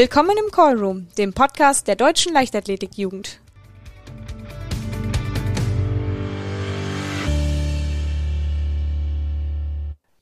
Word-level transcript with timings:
Willkommen 0.00 0.36
im 0.38 0.52
Callroom, 0.52 1.08
dem 1.18 1.32
Podcast 1.32 1.88
der 1.88 1.96
Deutschen 1.96 2.32
Leichtathletikjugend. 2.32 3.40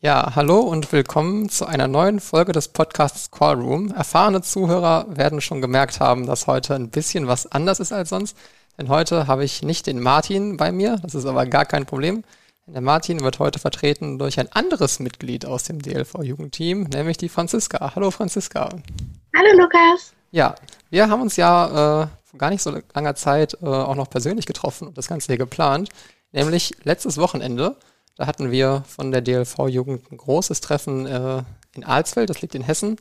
Ja, 0.00 0.34
hallo 0.34 0.60
und 0.60 0.90
willkommen 0.92 1.50
zu 1.50 1.66
einer 1.66 1.88
neuen 1.88 2.20
Folge 2.20 2.52
des 2.52 2.68
Podcasts 2.68 3.30
Callroom. 3.30 3.90
Erfahrene 3.90 4.40
Zuhörer 4.40 5.14
werden 5.14 5.42
schon 5.42 5.60
gemerkt 5.60 6.00
haben, 6.00 6.24
dass 6.24 6.46
heute 6.46 6.74
ein 6.74 6.88
bisschen 6.88 7.26
was 7.26 7.44
anders 7.52 7.78
ist 7.78 7.92
als 7.92 8.08
sonst. 8.08 8.34
Denn 8.78 8.88
heute 8.88 9.26
habe 9.26 9.44
ich 9.44 9.60
nicht 9.60 9.86
den 9.86 10.00
Martin 10.00 10.56
bei 10.56 10.72
mir, 10.72 10.96
das 11.02 11.14
ist 11.14 11.26
aber 11.26 11.44
gar 11.44 11.66
kein 11.66 11.84
Problem. 11.84 12.24
Der 12.68 12.80
Martin 12.80 13.20
wird 13.20 13.38
heute 13.38 13.60
vertreten 13.60 14.18
durch 14.18 14.40
ein 14.40 14.50
anderes 14.50 14.98
Mitglied 14.98 15.46
aus 15.46 15.62
dem 15.62 15.80
DLV-Jugendteam, 15.80 16.82
nämlich 16.82 17.16
die 17.16 17.28
Franziska. 17.28 17.94
Hallo 17.94 18.10
Franziska. 18.10 18.70
Hallo 19.36 19.62
Lukas. 19.62 20.12
Ja, 20.32 20.56
wir 20.90 21.08
haben 21.08 21.22
uns 21.22 21.36
ja 21.36 22.02
äh, 22.02 22.08
vor 22.24 22.38
gar 22.38 22.50
nicht 22.50 22.62
so 22.62 22.76
langer 22.92 23.14
Zeit 23.14 23.56
äh, 23.62 23.66
auch 23.66 23.94
noch 23.94 24.10
persönlich 24.10 24.46
getroffen 24.46 24.88
und 24.88 24.98
das 24.98 25.06
Ganze 25.06 25.28
hier 25.28 25.38
geplant. 25.38 25.90
Nämlich 26.32 26.74
letztes 26.82 27.18
Wochenende, 27.18 27.76
da 28.16 28.26
hatten 28.26 28.50
wir 28.50 28.82
von 28.88 29.12
der 29.12 29.20
DLV-Jugend 29.20 30.10
ein 30.10 30.16
großes 30.16 30.60
Treffen 30.60 31.06
äh, 31.06 31.44
in 31.76 31.84
Alsfeld, 31.84 32.30
das 32.30 32.42
liegt 32.42 32.56
in 32.56 32.62
Hessen. 32.62 32.96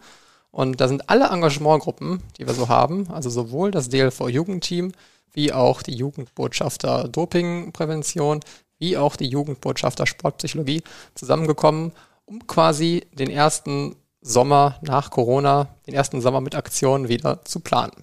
Und 0.51 0.79
da 0.79 0.87
sind 0.87 1.09
alle 1.09 1.29
Engagementgruppen, 1.29 2.21
die 2.37 2.45
wir 2.45 2.53
so 2.53 2.69
haben, 2.69 3.09
also 3.09 3.31
sowohl 3.31 3.71
das 3.71 3.89
DLV-Jugendteam, 3.89 4.91
wie 5.33 5.51
auch 5.51 5.81
die 5.81 5.95
Jugendbotschafter 5.95 7.07
Dopingprävention, 7.07 8.41
wie 8.85 8.97
auch 8.97 9.15
die 9.15 9.27
Jugendbotschafter 9.27 10.05
Sportpsychologie 10.05 10.83
zusammengekommen, 11.15 11.91
um 12.25 12.45
quasi 12.45 13.07
den 13.13 13.31
ersten 13.31 13.95
Sommer 14.21 14.77
nach 14.81 15.09
Corona, 15.09 15.67
den 15.87 15.95
ersten 15.95 16.21
Sommer 16.21 16.39
mit 16.39 16.53
Aktionen 16.53 17.09
wieder 17.09 17.43
zu 17.45 17.59
planen. 17.61 17.93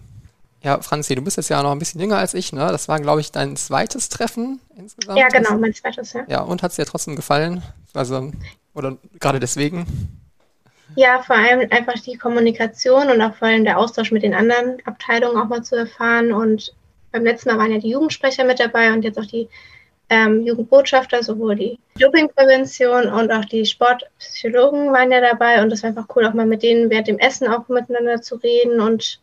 Ja, 0.61 0.81
Franzi, 0.81 1.15
du 1.15 1.23
bist 1.23 1.37
jetzt 1.37 1.51
ja 1.51 1.63
noch 1.63 1.73
ein 1.73 1.79
bisschen 1.79 2.01
jünger 2.01 2.19
als 2.19 2.35
ich, 2.35 2.53
ne? 2.53 2.69
Das 2.71 2.89
war, 2.89 3.01
glaube 3.01 3.21
ich, 3.21 3.33
dein 3.33 3.57
zweites 3.57 4.09
Treffen 4.09 4.61
insgesamt. 4.77 5.19
Ja, 5.19 5.29
genau, 5.29 5.57
mein 5.57 5.75
zweites, 5.75 6.13
ja. 6.13 6.25
Ja, 6.29 6.41
und 6.43 6.63
hat 6.63 6.71
es 6.71 6.77
dir 6.77 6.87
trotzdem 6.87 7.17
gefallen? 7.17 7.63
Also, 7.95 8.33
oder 8.75 8.97
gerade 9.19 9.41
deswegen? 9.41 9.87
Ja, 10.95 11.23
vor 11.23 11.37
allem 11.37 11.69
einfach 11.71 12.01
die 12.03 12.17
Kommunikation 12.17 13.11
und 13.11 13.21
auch 13.21 13.35
vor 13.35 13.49
allem 13.49 13.65
der 13.65 13.79
Austausch 13.79 14.13
mit 14.13 14.23
den 14.23 14.35
anderen 14.35 14.79
Abteilungen 14.85 15.37
auch 15.41 15.49
mal 15.49 15.63
zu 15.63 15.77
erfahren 15.77 16.33
und 16.33 16.75
beim 17.13 17.25
letzten 17.25 17.51
Mal 17.51 17.59
waren 17.59 17.73
ja 17.73 17.79
die 17.79 17.91
Jugendsprecher 17.91 18.45
mit 18.45 18.59
dabei 18.59 18.93
und 18.93 19.03
jetzt 19.03 19.19
auch 19.19 19.27
die 19.27 19.49
ähm, 20.13 20.47
Jugendbotschafter, 20.47 21.23
sowohl 21.23 21.57
die 21.57 21.79
Dopingprävention 21.99 23.07
und 23.07 23.33
auch 23.33 23.47
die 23.47 23.65
Sportpsychologen 23.65 24.93
waren 24.93 25.11
ja 25.11 25.23
dabei 25.23 25.63
und 25.63 25.71
das 25.71 25.83
war 25.83 25.89
einfach 25.89 26.07
cool, 26.15 26.27
auch 26.27 26.35
mal 26.35 26.45
mit 26.45 26.63
denen 26.63 26.91
während 26.91 27.09
dem 27.09 27.19
Essen 27.19 27.49
auch 27.49 27.67
miteinander 27.69 28.21
zu 28.21 28.37
reden 28.37 28.81
und 28.81 29.21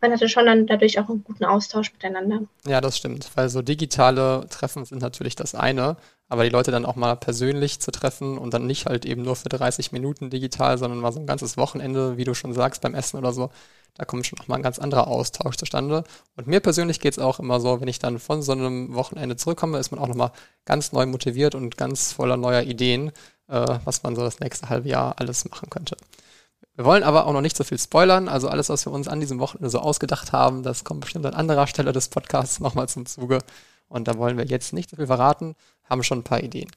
man 0.00 0.12
hatte 0.12 0.30
schon 0.30 0.46
dann 0.46 0.66
dadurch 0.66 0.98
auch 0.98 1.10
einen 1.10 1.22
guten 1.24 1.44
Austausch 1.44 1.92
miteinander. 1.92 2.40
Ja, 2.66 2.80
das 2.80 2.96
stimmt, 2.96 3.28
weil 3.34 3.50
so 3.50 3.60
digitale 3.60 4.46
Treffen 4.48 4.86
sind 4.86 5.02
natürlich 5.02 5.36
das 5.36 5.54
eine, 5.54 5.98
aber 6.30 6.44
die 6.44 6.48
Leute 6.48 6.70
dann 6.70 6.86
auch 6.86 6.96
mal 6.96 7.16
persönlich 7.16 7.80
zu 7.80 7.90
treffen 7.90 8.38
und 8.38 8.54
dann 8.54 8.66
nicht 8.66 8.86
halt 8.86 9.04
eben 9.04 9.20
nur 9.20 9.36
für 9.36 9.50
30 9.50 9.92
Minuten 9.92 10.30
digital, 10.30 10.78
sondern 10.78 11.00
mal 11.00 11.12
so 11.12 11.20
ein 11.20 11.26
ganzes 11.26 11.58
Wochenende, 11.58 12.16
wie 12.16 12.24
du 12.24 12.32
schon 12.32 12.54
sagst, 12.54 12.80
beim 12.80 12.94
Essen 12.94 13.18
oder 13.18 13.32
so, 13.34 13.50
da 13.94 14.04
kommt 14.04 14.26
schon 14.26 14.38
nochmal 14.38 14.58
ein 14.58 14.62
ganz 14.62 14.78
anderer 14.78 15.06
Austausch 15.08 15.56
zustande. 15.56 16.04
Und 16.36 16.46
mir 16.46 16.60
persönlich 16.60 17.00
geht 17.00 17.14
es 17.14 17.18
auch 17.18 17.38
immer 17.38 17.60
so, 17.60 17.80
wenn 17.80 17.88
ich 17.88 17.98
dann 17.98 18.18
von 18.18 18.42
so 18.42 18.52
einem 18.52 18.94
Wochenende 18.94 19.36
zurückkomme, 19.36 19.78
ist 19.78 19.90
man 19.90 20.00
auch 20.00 20.08
nochmal 20.08 20.32
ganz 20.64 20.92
neu 20.92 21.06
motiviert 21.06 21.54
und 21.54 21.76
ganz 21.76 22.12
voller 22.12 22.36
neuer 22.36 22.62
Ideen, 22.62 23.12
äh, 23.48 23.78
was 23.84 24.02
man 24.02 24.16
so 24.16 24.22
das 24.22 24.40
nächste 24.40 24.68
halbe 24.68 24.88
Jahr 24.88 25.14
alles 25.18 25.48
machen 25.48 25.70
könnte. 25.70 25.96
Wir 26.74 26.84
wollen 26.84 27.02
aber 27.02 27.26
auch 27.26 27.32
noch 27.32 27.42
nicht 27.42 27.56
so 27.56 27.64
viel 27.64 27.78
spoilern. 27.78 28.28
Also 28.28 28.48
alles, 28.48 28.68
was 28.68 28.86
wir 28.86 28.92
uns 28.92 29.08
an 29.08 29.20
diesem 29.20 29.38
Wochenende 29.38 29.70
so 29.70 29.80
ausgedacht 29.80 30.32
haben, 30.32 30.62
das 30.62 30.84
kommt 30.84 31.02
bestimmt 31.02 31.26
an 31.26 31.34
anderer 31.34 31.66
Stelle 31.66 31.92
des 31.92 32.08
Podcasts 32.08 32.60
nochmal 32.60 32.88
zum 32.88 33.06
Zuge. 33.06 33.38
Und 33.88 34.08
da 34.08 34.16
wollen 34.16 34.38
wir 34.38 34.46
jetzt 34.46 34.72
nicht 34.72 34.88
so 34.90 34.96
viel 34.96 35.06
verraten, 35.06 35.56
haben 35.84 36.02
schon 36.02 36.20
ein 36.20 36.24
paar 36.24 36.42
Ideen. 36.42 36.70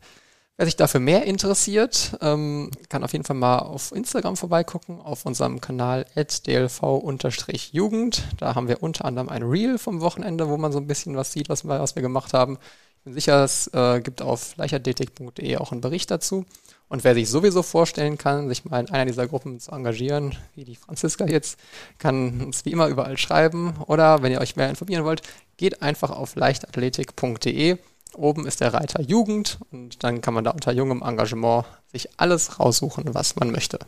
Wer 0.56 0.68
sich 0.68 0.76
dafür 0.76 1.00
mehr 1.00 1.24
interessiert, 1.24 2.16
ähm, 2.22 2.70
kann 2.88 3.04
auf 3.04 3.14
jeden 3.14 3.26
Fall 3.26 3.36
mal 3.36 3.58
auf 3.58 3.92
Instagram 3.92 4.38
vorbeigucken, 4.38 5.02
auf 5.02 5.26
unserem 5.26 5.60
Kanal 5.62 6.06
dlv-jugend. 6.16 8.24
Da 8.38 8.54
haben 8.54 8.68
wir 8.68 8.84
unter 8.84 9.06
anderem 9.06 9.30
ein 9.30 9.42
Reel 9.42 9.80
vom 9.80 10.00
Wochenende, 10.02 10.50
wo 10.50 10.58
man 10.58 10.72
so 10.72 10.78
ein 10.78 10.86
bisschen 10.86 11.16
was 11.16 11.32
sieht, 11.32 11.50
was 11.50 11.64
wir, 11.64 11.80
was 11.80 11.96
wir 11.96 12.04
gemacht 12.04 12.36
haben. 12.36 12.60
Ich 13.00 13.04
bin 13.04 13.14
sicher, 13.16 13.44
es 13.44 13.66
äh, 13.74 14.00
gibt 14.02 14.22
auf 14.22 14.56
leichtathletik.de 14.56 15.58
auch 15.58 15.72
einen 15.72 15.82
Bericht 15.82 16.12
dazu. 16.12 16.46
Und 16.88 17.04
wer 17.04 17.16
sich 17.16 17.32
sowieso 17.32 17.64
vorstellen 17.64 18.20
kann, 18.20 18.48
sich 18.48 18.64
mal 18.64 18.80
in 18.80 18.92
einer 18.92 19.06
dieser 19.06 19.26
Gruppen 19.26 19.60
zu 19.60 19.72
engagieren, 19.72 20.38
wie 20.54 20.66
die 20.66 20.76
Franziska 20.76 21.26
jetzt, 21.26 21.60
kann 21.98 22.42
uns 22.42 22.64
wie 22.64 22.72
immer 22.72 22.90
überall 22.90 23.18
schreiben. 23.18 23.74
Oder 23.88 24.22
wenn 24.22 24.32
ihr 24.32 24.40
euch 24.40 24.56
mehr 24.56 24.70
informieren 24.70 25.04
wollt, 25.04 25.24
geht 25.58 25.82
einfach 25.82 26.12
auf 26.12 26.36
leichtathletik.de 26.36 27.80
Oben 28.16 28.46
ist 28.46 28.62
der 28.62 28.74
Reiter 28.74 29.02
Jugend 29.02 29.60
und 29.72 30.04
dann 30.04 30.22
kann 30.22 30.34
man 30.34 30.44
da 30.44 30.52
unter 30.52 30.72
jungem 30.72 31.02
Engagement 31.02 31.66
sich 31.92 32.10
alles 32.18 32.60
raussuchen, 32.60 33.14
was 33.14 33.36
man 33.36 33.52
möchte. 33.52 33.80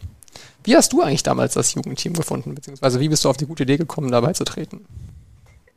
Wie 0.64 0.76
hast 0.76 0.94
du 0.94 1.02
eigentlich 1.02 1.24
damals 1.24 1.54
das 1.54 1.74
Jugendteam 1.74 2.14
gefunden, 2.14 2.56
beziehungsweise 2.56 3.00
wie 3.00 3.10
bist 3.10 3.24
du 3.24 3.30
auf 3.30 3.38
die 3.38 3.46
gute 3.46 3.64
Idee 3.64 3.78
gekommen, 3.78 4.12
dabei 4.12 4.34
zu 4.34 4.44
treten? 4.44 4.86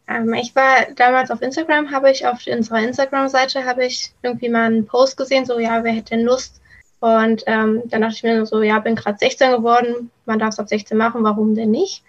Ähm, 0.08 0.32
ich 0.34 0.56
war 0.56 0.87
damals 0.97 1.31
auf 1.31 1.42
Instagram, 1.42 1.91
habe 1.91 2.10
ich 2.10 2.26
auf 2.26 2.38
unserer 2.47 2.81
Instagram-Seite 2.81 3.64
habe 3.64 3.84
ich 3.84 4.12
irgendwie 4.22 4.48
mal 4.48 4.64
einen 4.64 4.87
Post 4.87 5.16
gesehen, 5.16 5.44
so 5.44 5.58
ja, 5.58 5.84
wer 5.84 5.92
hätte 5.92 6.16
denn 6.16 6.25
Lust? 6.25 6.60
Und 7.00 7.44
ähm, 7.47 7.82
dann 7.87 8.00
dachte 8.00 8.14
ich 8.16 8.22
mir 8.22 8.44
so, 8.47 8.62
ja, 8.62 8.78
bin 8.81 8.97
gerade 8.97 9.19
16 9.19 9.53
geworden, 9.53 10.10
man 10.25 10.38
darf 10.38 10.54
es 10.54 10.58
ab 10.58 10.69
16 10.69 10.97
machen, 10.97 11.22
warum 11.22 11.54
denn 11.54 11.70
nicht? 11.70 12.03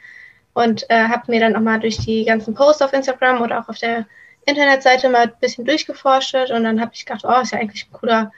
Und 0.54 0.90
äh, 0.90 1.08
habe 1.08 1.32
mir 1.32 1.40
dann 1.40 1.56
auch 1.56 1.62
mal 1.62 1.80
durch 1.80 1.98
die 2.00 2.26
ganzen 2.26 2.54
Posts 2.56 2.82
auf 2.82 2.94
Instagram 2.94 3.42
oder 3.42 3.60
auch 3.60 3.70
auf 3.70 3.78
der 3.78 4.08
Internetseite 4.50 5.10
mal 5.10 5.24
ein 5.24 5.34
bisschen 5.40 5.66
durchgeforscht 5.66 6.36
und 6.36 6.64
dann 6.64 6.82
habe 6.82 6.92
ich 6.94 7.06
gedacht, 7.06 7.24
oh, 7.26 7.42
ist 7.42 7.52
ja 7.52 7.60
eigentlich 7.60 7.88
eine 7.90 8.00
coole, 8.00 8.32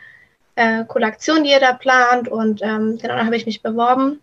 äh, 0.56 0.86
coole 0.86 1.06
Aktion, 1.06 1.44
die 1.44 1.52
ihr 1.52 1.60
da 1.60 1.74
plant. 1.74 2.28
Und 2.28 2.62
ähm, 2.62 2.98
genau, 3.02 3.16
dann 3.16 3.26
habe 3.26 3.36
ich 3.36 3.46
mich 3.46 3.62
beworben. 3.62 4.20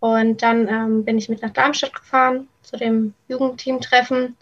Und 0.00 0.42
dann 0.42 0.68
ähm, 0.68 1.04
bin 1.04 1.18
ich 1.18 1.28
mit 1.28 1.42
nach 1.42 1.52
Darmstadt 1.52 1.94
gefahren 1.94 2.48
zu 2.62 2.76
dem 2.76 3.14
Jugendteam-Treffen. 3.28 4.36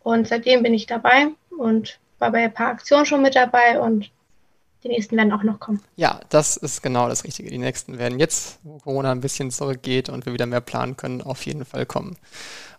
Und 0.00 0.28
seitdem 0.28 0.62
bin 0.62 0.74
ich 0.74 0.86
dabei 0.86 1.28
und 1.58 1.98
war 2.18 2.32
bei 2.32 2.44
ein 2.44 2.54
paar 2.54 2.68
Aktionen 2.68 3.06
schon 3.06 3.22
mit 3.22 3.36
dabei 3.36 3.80
und 3.80 4.10
die 4.84 4.88
nächsten 4.88 5.16
werden 5.16 5.32
auch 5.32 5.42
noch 5.42 5.58
kommen. 5.58 5.82
Ja, 5.96 6.20
das 6.28 6.56
ist 6.56 6.82
genau 6.82 7.08
das 7.08 7.24
Richtige. 7.24 7.50
Die 7.50 7.58
nächsten 7.58 7.98
werden 7.98 8.20
jetzt, 8.20 8.60
wo 8.62 8.78
Corona 8.78 9.10
ein 9.10 9.20
bisschen 9.20 9.50
zurückgeht 9.50 10.08
und 10.08 10.24
wir 10.24 10.32
wieder 10.32 10.46
mehr 10.46 10.60
planen 10.60 10.96
können, 10.96 11.20
auf 11.20 11.44
jeden 11.46 11.64
Fall 11.64 11.84
kommen. 11.84 12.16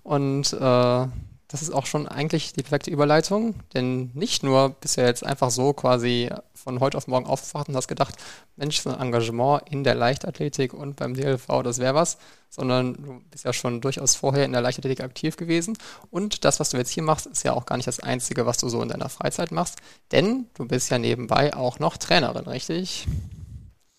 Und 0.04 0.54
äh, 0.54 1.08
das 1.50 1.64
ist 1.64 1.72
auch 1.72 1.88
schon 1.88 2.08
eigentlich 2.08 2.54
die 2.54 2.62
perfekte 2.62 2.92
Überleitung, 2.92 3.56
denn 3.74 4.12
nicht 4.14 4.44
nur 4.44 4.70
bist 4.70 4.98
du 4.98 5.02
jetzt 5.02 5.26
einfach 5.26 5.50
so 5.50 5.74
quasi 5.74 6.30
von 6.54 6.80
heute 6.80 6.96
auf 6.96 7.08
morgen 7.08 7.26
aufgewacht 7.26 7.68
und 7.68 7.76
hast 7.76 7.88
gedacht, 7.88 8.16
Mensch, 8.56 8.80
so 8.80 8.92
ein 8.92 9.00
Engagement 9.00 9.64
in 9.68 9.84
der 9.84 9.96
Leichtathletik 9.96 10.76
und 10.76 10.96
beim 10.96 11.16
DLV, 11.16 11.48
das 11.64 11.80
wäre 11.80 11.96
was, 11.96 12.20
sondern 12.50 12.94
du 12.94 13.22
bist 13.32 13.46
ja 13.46 13.54
schon 13.54 13.82
durchaus 13.82 14.16
vorher 14.16 14.46
in 14.46 14.52
der 14.52 14.62
Leichtathletik 14.62 15.04
aktiv 15.04 15.38
gewesen 15.38 15.76
und 16.12 16.46
das, 16.46 16.60
was 16.60 16.70
du 16.70 16.78
jetzt 16.78 16.92
hier 16.92 17.04
machst, 17.04 17.26
ist 17.26 17.44
ja 17.44 17.54
auch 17.54 17.66
gar 17.66 17.78
nicht 17.78 17.88
das 17.88 18.00
Einzige, 18.00 18.46
was 18.46 18.60
du 18.60 18.70
so 18.70 18.84
in 18.84 18.90
deiner 18.90 19.10
Freizeit 19.10 19.52
machst, 19.52 19.80
denn 20.12 20.46
du 20.54 20.68
bist 20.68 20.92
ja 20.92 21.00
nebenbei 21.00 21.56
auch 21.56 21.80
noch 21.80 21.98
Trainerin, 21.98 22.46
richtig? 22.46 23.08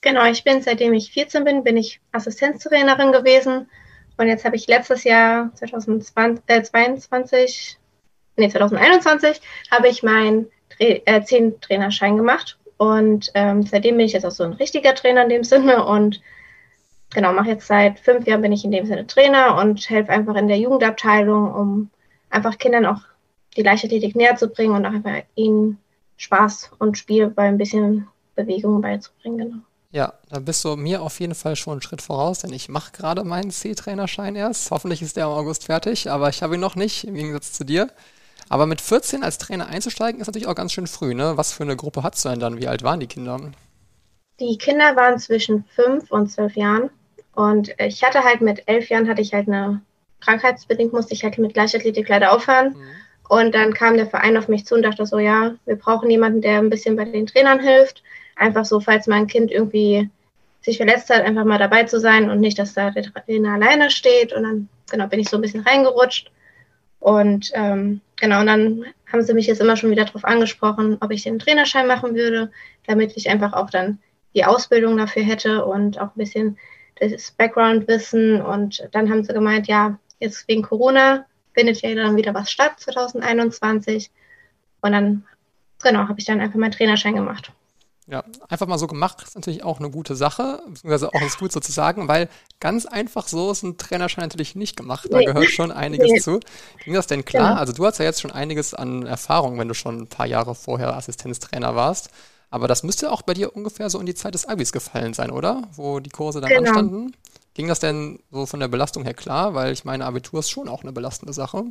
Genau, 0.03 0.25
ich 0.25 0.45
bin, 0.45 0.63
seitdem 0.63 0.95
ich 0.95 1.11
14 1.11 1.43
bin, 1.43 1.65
bin 1.65 1.77
ich 1.77 2.01
Assistenztrainerin 2.13 3.11
gewesen 3.11 3.69
und 4.21 4.29
jetzt 4.29 4.45
habe 4.45 4.55
ich 4.55 4.67
letztes 4.67 5.05
Jahr, 5.05 5.51
2022, 5.55 7.79
äh, 8.37 8.43
nee, 8.43 8.51
2021, 8.51 9.41
habe 9.71 9.89
ich 9.89 10.03
meinen 10.03 10.49
äh, 10.79 11.23
10 11.23 11.63
Trainerschein 11.63 12.19
gemacht. 12.19 12.59
Und 12.77 13.31
ähm, 13.35 13.63
seitdem 13.63 13.97
bin 13.97 14.05
ich 14.05 14.13
jetzt 14.13 14.27
auch 14.27 14.31
so 14.31 14.45
ein 14.45 14.53
richtiger 14.53 14.95
Trainer 14.95 15.23
in 15.23 15.31
dem 15.31 15.43
Sinne. 15.43 15.87
Und 15.87 16.21
genau, 17.15 17.33
mache 17.33 17.49
jetzt 17.49 17.67
seit 17.67 17.99
fünf 17.99 18.27
Jahren 18.27 18.43
bin 18.43 18.53
ich 18.53 18.63
in 18.63 18.73
dem 18.73 18.85
Sinne 18.85 19.07
Trainer 19.07 19.57
und 19.57 19.89
helfe 19.89 20.11
einfach 20.11 20.35
in 20.35 20.49
der 20.49 20.59
Jugendabteilung, 20.59 21.55
um 21.55 21.89
einfach 22.29 22.59
Kindern 22.59 22.85
auch 22.85 23.01
die 23.57 23.63
Leichtathletik 23.63 24.17
näher 24.17 24.37
zu 24.37 24.49
bringen 24.49 24.75
und 24.75 24.85
auch 24.85 24.93
einfach 24.93 25.23
ihnen 25.35 25.79
Spaß 26.19 26.73
und 26.79 26.99
Spiel 26.99 27.29
bei 27.29 27.45
ein 27.45 27.57
bisschen 27.57 28.07
Bewegung 28.35 28.83
beizubringen. 28.83 29.39
Genau. 29.39 29.63
Ja, 29.93 30.15
da 30.29 30.39
bist 30.39 30.65
du 30.65 30.77
mir 30.77 31.03
auf 31.03 31.19
jeden 31.19 31.35
Fall 31.35 31.57
schon 31.57 31.73
einen 31.73 31.83
Schritt 31.83 32.01
voraus, 32.01 32.41
denn 32.41 32.53
ich 32.53 32.69
mache 32.69 32.93
gerade 32.93 33.25
meinen 33.25 33.51
C-Trainerschein 33.51 34.37
erst. 34.37 34.71
Hoffentlich 34.71 35.03
ist 35.03 35.17
der 35.17 35.25
im 35.25 35.31
August 35.31 35.65
fertig, 35.65 36.09
aber 36.09 36.29
ich 36.29 36.43
habe 36.43 36.55
ihn 36.55 36.61
noch 36.61 36.77
nicht, 36.77 37.05
im 37.05 37.15
Gegensatz 37.15 37.53
zu 37.53 37.65
dir. 37.65 37.89
Aber 38.49 38.67
mit 38.67 38.81
14 38.81 39.25
als 39.25 39.39
Trainer 39.39 39.67
einzusteigen, 39.67 40.21
ist 40.21 40.29
natürlich 40.29 40.47
auch 40.47 40.55
ganz 40.55 40.73
schön 40.73 40.87
früh, 40.87 41.15
ne? 41.15 41.37
Was 41.37 41.53
für 41.53 41.65
eine 41.65 41.75
Gruppe 41.75 42.05
hast 42.05 42.25
du 42.25 42.29
denn 42.29 42.39
dann? 42.39 42.59
Wie 42.59 42.69
alt 42.69 42.85
waren 42.85 43.01
die 43.01 43.09
Kinder? 43.09 43.41
Die 44.39 44.59
Kinder 44.59 44.95
waren 44.95 45.19
zwischen 45.19 45.65
5 45.75 46.11
und 46.11 46.31
12 46.31 46.55
Jahren. 46.55 46.91
Und 47.35 47.75
ich 47.79 48.05
hatte 48.05 48.23
halt 48.23 48.43
mit 48.43 48.63
11 48.67 48.91
Jahren, 48.91 49.09
hatte 49.09 49.23
ich 49.23 49.35
halt 49.35 49.49
eine, 49.49 49.83
krankheitsbedingt 50.21 50.93
musste 50.93 51.15
ich 51.15 51.25
halt 51.25 51.37
mit 51.39 51.57
Leichtathletik 51.57 52.09
leider 52.09 52.33
aufhören. 52.33 52.75
Mhm. 52.75 52.89
Und 53.29 53.55
dann 53.55 53.75
kam 53.75 53.97
der 53.97 54.07
Verein 54.07 54.37
auf 54.37 54.47
mich 54.47 54.67
zu 54.67 54.77
und 54.77 54.83
dachte 54.83 55.05
so, 55.07 55.19
ja, 55.19 55.55
wir 55.65 55.77
brauchen 55.77 56.11
jemanden, 56.11 56.43
der 56.43 56.59
ein 56.59 56.71
bisschen 56.71 56.95
bei 56.97 57.05
den 57.05 57.27
Trainern 57.27 57.61
hilft 57.61 58.03
einfach 58.37 58.65
so, 58.65 58.81
falls 58.81 59.07
mein 59.07 59.27
Kind 59.27 59.51
irgendwie 59.51 60.11
sich 60.63 60.77
verletzt 60.77 61.11
hat, 61.11 61.23
einfach 61.23 61.45
mal 61.45 61.59
dabei 61.59 61.85
zu 61.85 61.99
sein 62.01 62.31
und 62.31 62.41
nicht, 62.41 62.59
dass 62.59 62.75
da 62.75 62.91
der 62.91 63.05
Trainer 63.05 63.55
alleine 63.55 63.91
steht. 63.91 64.33
Und 64.33 64.43
dann, 64.43 64.69
genau, 64.91 65.07
bin 65.07 65.21
ich 65.21 65.29
so 65.29 65.37
ein 65.37 65.43
bisschen 65.43 65.61
reingerutscht. 65.61 66.31
Und 66.99 67.51
ähm, 67.55 68.03
genau, 68.17 68.41
und 68.41 68.47
dann 68.47 68.85
haben 69.11 69.23
sie 69.23 69.35
mich 69.35 69.47
jetzt 69.47 69.61
immer 69.61 69.77
schon 69.77 69.91
wieder 69.91 70.05
darauf 70.05 70.25
angesprochen, 70.25 70.99
ob 71.01 71.11
ich 71.11 71.23
den 71.23 71.39
Trainerschein 71.39 71.87
machen 71.87 72.15
würde, 72.15 72.51
damit 72.87 73.17
ich 73.17 73.31
einfach 73.31 73.55
auch 73.55 73.71
dann 73.71 73.99
die 74.35 74.45
Ausbildung 74.45 74.97
dafür 74.97 75.23
hätte 75.23 75.65
und 75.65 75.99
auch 75.99 76.09
ein 76.15 76.19
bisschen 76.19 76.59
das 77.01 77.33
Background-Wissen. 77.33 78.43
Und 78.43 78.87
dann 78.93 79.11
haben 79.11 79.25
sie 79.25 79.33
gemeint, 79.33 79.67
ja, 79.67 79.99
jetzt 80.19 80.47
wegen 80.47 80.63
Corona 80.63 81.25
findet 81.55 81.81
ja 81.81 81.95
dann 81.95 82.17
wieder 82.17 82.35
was 82.35 82.51
statt 82.51 82.79
2021. 82.79 84.11
Und 84.83 84.93
dann, 84.93 85.25
genau, 85.83 86.07
habe 86.07 86.19
ich 86.19 86.27
dann 86.27 86.41
einfach 86.41 86.59
meinen 86.59 86.73
Trainerschein 86.73 87.15
gemacht. 87.15 87.51
Ja, 88.11 88.25
einfach 88.49 88.67
mal 88.67 88.79
so 88.79 88.89
gemacht 88.89 89.23
ist 89.23 89.37
natürlich 89.37 89.63
auch 89.63 89.79
eine 89.79 89.89
gute 89.89 90.17
Sache, 90.17 90.61
beziehungsweise 90.67 91.15
auch 91.15 91.23
ist 91.23 91.39
gut 91.39 91.53
sozusagen, 91.53 92.09
weil 92.09 92.29
ganz 92.59 92.85
einfach 92.85 93.29
so 93.29 93.53
ist 93.53 93.63
ein 93.63 93.79
Trainerschein 93.79 94.25
natürlich 94.25 94.57
nicht 94.57 94.77
gemacht. 94.77 95.07
Da 95.09 95.19
nee. 95.19 95.27
gehört 95.27 95.51
schon 95.51 95.71
einiges 95.71 96.11
nee. 96.11 96.21
zu. 96.21 96.41
Ging 96.85 96.95
das 96.95 97.07
denn 97.07 97.25
klar? 97.25 97.51
Genau. 97.51 97.61
Also 97.61 97.73
du 97.73 97.87
hast 97.87 97.99
ja 97.99 98.05
jetzt 98.05 98.21
schon 98.21 98.33
einiges 98.33 98.75
an 98.75 99.07
Erfahrung, 99.07 99.61
wenn 99.61 99.69
du 99.69 99.75
schon 99.75 100.01
ein 100.01 100.07
paar 100.09 100.27
Jahre 100.27 100.57
vorher 100.57 100.97
Assistenztrainer 100.97 101.77
warst. 101.77 102.11
Aber 102.51 102.67
das 102.67 102.83
müsste 102.83 103.13
auch 103.13 103.23
bei 103.23 103.35
dir 103.35 103.55
ungefähr 103.55 103.89
so 103.91 104.01
in 104.01 104.07
die 104.07 104.15
Zeit 104.15 104.35
des 104.35 104.45
Abis 104.45 104.73
gefallen 104.73 105.15
sein, 105.15 105.31
oder? 105.31 105.63
Wo 105.77 106.01
die 106.01 106.11
Kurse 106.11 106.41
dann 106.41 106.51
genau. 106.51 106.63
anstanden. 106.63 107.15
Ging 107.55 107.69
das 107.69 107.79
denn 107.79 108.19
so 108.33 108.45
von 108.45 108.59
der 108.59 108.67
Belastung 108.67 109.05
her 109.05 109.15
klar? 109.15 109.55
Weil 109.55 109.73
ich 109.73 109.85
meine, 109.85 110.05
Abitur 110.05 110.41
ist 110.41 110.51
schon 110.51 110.69
auch 110.69 110.83
eine 110.83 110.93
belastende 110.93 111.33
Sache. 111.33 111.65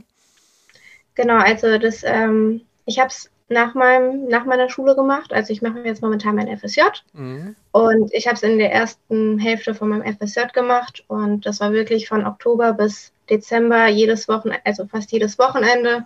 Genau, 1.15 1.38
also 1.38 1.77
das, 1.77 2.03
ähm, 2.03 2.62
ich 2.86 2.97
habe 2.97 3.09
es 3.09 3.30
nach, 3.50 3.74
meinem, 3.74 4.28
nach 4.28 4.46
meiner 4.46 4.69
Schule 4.69 4.96
gemacht. 4.96 5.34
Also 5.34 5.51
ich 5.51 5.62
mache 5.62 5.80
jetzt 5.81 6.01
momentan 6.01 6.36
mein 6.36 6.56
FSJ. 6.56 6.81
Mhm. 7.13 7.56
Und 7.72 8.13
ich 8.13 8.28
habe 8.28 8.36
es 8.36 8.44
in 8.44 8.60
der 8.60 8.72
ersten 8.72 9.40
Hälfte 9.40 9.74
von 9.74 9.90
meinem 9.90 10.16
FSJ 10.16 10.42
gemacht. 10.54 11.04
Und 11.07 11.46
das 11.46 11.60
war 11.60 11.74
wirklich 11.74 12.07
von 12.07 12.25
Oktober 12.25 12.74
bis 12.74 13.12
Dezember 13.30 13.88
jedes 13.88 14.28
Wochenende, 14.28 14.62
also 14.66 14.86
fast 14.86 15.12
jedes 15.12 15.38
Wochenende, 15.40 16.06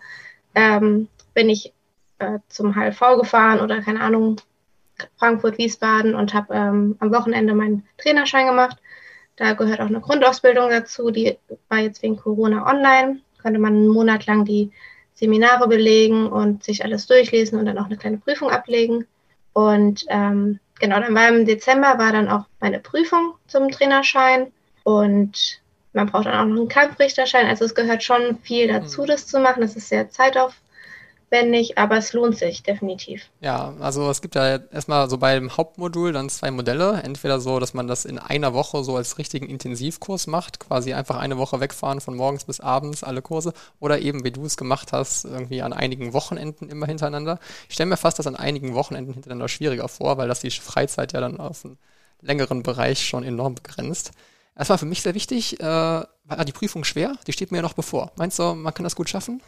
ähm, 0.55 1.07
bin 1.33 1.49
ich 1.49 1.73
äh, 2.19 2.39
zum 2.47 2.75
HLV 2.75 2.99
gefahren 3.17 3.59
oder 3.59 3.81
keine 3.81 4.01
Ahnung, 4.01 4.37
Frankfurt, 5.17 5.57
Wiesbaden 5.57 6.15
und 6.15 6.33
habe 6.33 6.53
ähm, 6.53 6.95
am 6.99 7.11
Wochenende 7.11 7.53
meinen 7.53 7.85
Trainerschein 7.97 8.47
gemacht. 8.47 8.77
Da 9.35 9.53
gehört 9.53 9.81
auch 9.81 9.87
eine 9.87 9.99
Grundausbildung 9.99 10.69
dazu, 10.69 11.09
die 11.09 11.37
war 11.67 11.79
jetzt 11.79 12.03
wegen 12.03 12.17
Corona 12.17 12.69
online. 12.69 13.19
Konnte 13.41 13.59
man 13.59 13.73
einen 13.73 13.87
Monat 13.87 14.27
lang 14.27 14.45
die 14.45 14.71
Seminare 15.13 15.67
belegen 15.67 16.27
und 16.27 16.63
sich 16.63 16.83
alles 16.83 17.07
durchlesen 17.07 17.59
und 17.59 17.65
dann 17.65 17.77
auch 17.77 17.85
eine 17.85 17.97
kleine 17.97 18.17
Prüfung 18.17 18.49
ablegen. 18.49 19.05
Und 19.53 20.05
ähm, 20.09 20.59
genau, 20.79 20.99
dann 20.99 21.13
war 21.13 21.29
im 21.29 21.45
Dezember 21.45 21.97
war 21.97 22.11
dann 22.11 22.27
auch 22.27 22.45
meine 22.59 22.79
Prüfung 22.79 23.35
zum 23.47 23.69
Trainerschein 23.69 24.51
und 24.83 25.61
man 25.93 26.07
braucht 26.07 26.25
dann 26.25 26.33
auch 26.33 26.45
noch 26.45 26.59
einen 26.59 26.67
Kampfrichterschein. 26.67 27.47
Also 27.47 27.65
es 27.65 27.75
gehört 27.75 28.03
schon 28.03 28.39
viel 28.41 28.67
dazu, 28.67 29.03
mhm. 29.03 29.07
das 29.07 29.27
zu 29.27 29.39
machen. 29.39 29.61
Das 29.61 29.75
ist 29.75 29.89
sehr 29.89 30.09
zeitauf, 30.09 30.55
aufwendig, 31.33 31.77
aber 31.77 31.97
es 31.97 32.13
lohnt 32.13 32.37
sich 32.37 32.63
definitiv. 32.63 33.23
Ja, 33.41 33.73
also 33.79 34.09
es 34.09 34.21
gibt 34.21 34.35
ja 34.35 34.57
erstmal 34.57 35.09
so 35.09 35.17
beim 35.17 35.55
Hauptmodul 35.55 36.13
dann 36.13 36.29
zwei 36.29 36.51
Modelle. 36.51 37.01
Entweder 37.03 37.39
so, 37.39 37.59
dass 37.59 37.73
man 37.73 37.87
das 37.87 38.05
in 38.05 38.19
einer 38.19 38.53
Woche 38.53 38.83
so 38.83 38.95
als 38.95 39.17
richtigen 39.17 39.47
Intensivkurs 39.47 40.27
macht, 40.27 40.59
quasi 40.59 40.93
einfach 40.93 41.17
eine 41.17 41.37
Woche 41.37 41.59
wegfahren 41.59 42.01
von 42.01 42.15
morgens 42.15 42.45
bis 42.45 42.59
abends 42.59 43.03
alle 43.03 43.21
Kurse, 43.21 43.53
oder 43.79 43.99
eben, 43.99 44.23
wie 44.23 44.31
du 44.31 44.45
es 44.45 44.57
gemacht 44.57 44.93
hast, 44.93 45.25
irgendwie 45.25 45.61
an 45.61 45.73
einigen 45.73 46.13
Wochenenden 46.13 46.69
immer 46.69 46.85
hintereinander. 46.85 47.39
Ich 47.67 47.75
stelle 47.75 47.89
mir 47.89 47.97
fast 47.97 48.19
das 48.19 48.27
an 48.27 48.35
einigen 48.35 48.73
Wochenenden 48.75 49.13
hintereinander 49.13 49.49
schwieriger 49.49 49.87
vor, 49.87 50.17
weil 50.17 50.27
das 50.27 50.41
die 50.41 50.51
Freizeit 50.51 51.13
ja 51.13 51.21
dann 51.21 51.39
auf 51.39 51.65
einen 51.65 51.77
längeren 52.21 52.63
Bereich 52.63 53.05
schon 53.05 53.23
enorm 53.23 53.55
begrenzt. 53.55 54.11
Das 54.55 54.69
war 54.69 54.77
für 54.77 54.85
mich 54.85 55.01
sehr 55.01 55.15
wichtig. 55.15 55.59
Äh, 55.59 55.63
war 55.63 56.45
die 56.45 56.51
Prüfung 56.51 56.83
schwer? 56.83 57.15
Die 57.25 57.33
steht 57.33 57.51
mir 57.51 57.57
ja 57.57 57.61
noch 57.63 57.73
bevor. 57.73 58.11
Meinst 58.15 58.37
du, 58.37 58.53
man 58.53 58.73
kann 58.73 58.83
das 58.83 58.95
gut 58.95 59.09
schaffen? 59.09 59.41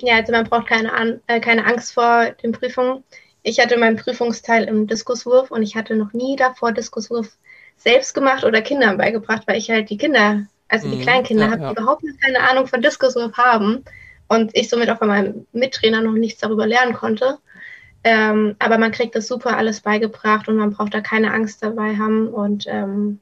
Ja, 0.00 0.16
also 0.16 0.32
man 0.32 0.44
braucht 0.44 0.68
keine, 0.68 0.92
An 0.92 1.20
äh, 1.26 1.40
keine 1.40 1.64
Angst 1.64 1.94
vor 1.94 2.30
den 2.42 2.52
Prüfungen. 2.52 3.04
Ich 3.42 3.60
hatte 3.60 3.78
meinen 3.78 3.96
Prüfungsteil 3.96 4.64
im 4.64 4.86
Diskuswurf 4.86 5.50
und 5.50 5.62
ich 5.62 5.76
hatte 5.76 5.94
noch 5.94 6.12
nie 6.12 6.36
davor 6.36 6.72
Diskuswurf 6.72 7.36
selbst 7.76 8.14
gemacht 8.14 8.44
oder 8.44 8.62
Kindern 8.62 8.98
beigebracht, 8.98 9.42
weil 9.46 9.58
ich 9.58 9.70
halt 9.70 9.90
die 9.90 9.98
Kinder, 9.98 10.46
also 10.68 10.88
die 10.90 10.96
mhm, 10.96 11.02
Kleinkinder, 11.02 11.46
ja, 11.46 11.50
habe, 11.52 11.62
ja. 11.62 11.70
überhaupt 11.72 12.02
keine 12.22 12.40
Ahnung 12.40 12.66
von 12.66 12.82
Diskuswurf 12.82 13.36
haben 13.36 13.84
und 14.28 14.50
ich 14.54 14.68
somit 14.68 14.90
auch 14.90 14.98
von 14.98 15.08
meinem 15.08 15.46
Mittrainer 15.52 16.00
noch 16.00 16.12
nichts 16.12 16.40
darüber 16.40 16.66
lernen 16.66 16.94
konnte. 16.94 17.38
Ähm, 18.02 18.56
aber 18.58 18.78
man 18.78 18.92
kriegt 18.92 19.14
das 19.14 19.26
super 19.26 19.56
alles 19.56 19.80
beigebracht 19.80 20.48
und 20.48 20.56
man 20.56 20.70
braucht 20.70 20.94
da 20.94 21.00
keine 21.00 21.32
Angst 21.32 21.62
dabei 21.62 21.96
haben 21.96 22.28
und 22.28 22.66
ähm, 22.68 23.20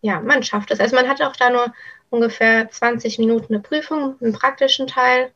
ja, 0.00 0.20
man 0.20 0.42
schafft 0.42 0.70
es. 0.70 0.80
Also 0.80 0.96
man 0.96 1.08
hat 1.08 1.20
auch 1.22 1.36
da 1.36 1.50
nur 1.50 1.72
ungefähr 2.10 2.70
20 2.70 3.18
Minuten 3.18 3.54
eine 3.54 3.62
Prüfung, 3.62 4.16
einen 4.20 4.32
praktischen 4.32 4.86
Teil 4.86 5.30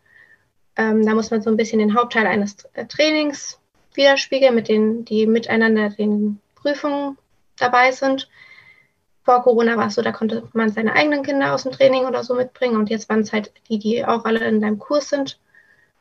ähm, 0.76 1.04
da 1.04 1.14
muss 1.14 1.30
man 1.30 1.42
so 1.42 1.50
ein 1.50 1.56
bisschen 1.56 1.78
den 1.78 1.94
Hauptteil 1.94 2.26
eines 2.26 2.56
äh, 2.74 2.86
Trainings 2.86 3.58
widerspiegeln, 3.94 4.54
mit 4.54 4.68
denen, 4.68 5.04
die 5.04 5.26
miteinander 5.26 5.90
den 5.90 6.40
Prüfungen 6.54 7.18
dabei 7.58 7.92
sind. 7.92 8.28
Vor 9.24 9.42
Corona 9.42 9.76
war 9.76 9.88
es 9.88 9.94
so, 9.94 10.02
da 10.02 10.12
konnte 10.12 10.48
man 10.52 10.70
seine 10.70 10.94
eigenen 10.94 11.22
Kinder 11.22 11.54
aus 11.54 11.64
dem 11.64 11.72
Training 11.72 12.06
oder 12.06 12.24
so 12.24 12.34
mitbringen 12.34 12.76
und 12.76 12.90
jetzt 12.90 13.08
waren 13.08 13.20
es 13.20 13.32
halt 13.32 13.52
die, 13.68 13.78
die 13.78 14.04
auch 14.04 14.24
alle 14.24 14.44
in 14.46 14.60
deinem 14.60 14.78
Kurs 14.78 15.10
sind, 15.10 15.38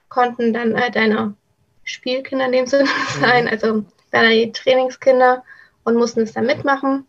konnten 0.09 0.53
dann 0.53 0.75
äh, 0.75 0.89
deine 0.89 1.35
Spielkinder 1.83 2.45
in 2.45 2.51
dem 2.51 2.65
Sinne 2.67 2.85
mhm. 3.15 3.21
sein, 3.21 3.47
also 3.47 3.85
deine 4.11 4.51
Trainingskinder 4.51 5.43
und 5.83 5.95
mussten 5.95 6.21
es 6.21 6.33
dann 6.33 6.45
mitmachen. 6.45 7.05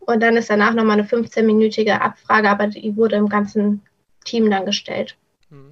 Und 0.00 0.22
dann 0.22 0.36
ist 0.36 0.48
danach 0.48 0.72
nochmal 0.72 0.98
eine 0.98 1.08
15-minütige 1.08 1.98
Abfrage, 1.98 2.48
aber 2.48 2.68
die 2.68 2.96
wurde 2.96 3.16
im 3.16 3.28
ganzen 3.28 3.82
Team 4.24 4.50
dann 4.50 4.64
gestellt. 4.64 5.16
Mhm. 5.50 5.68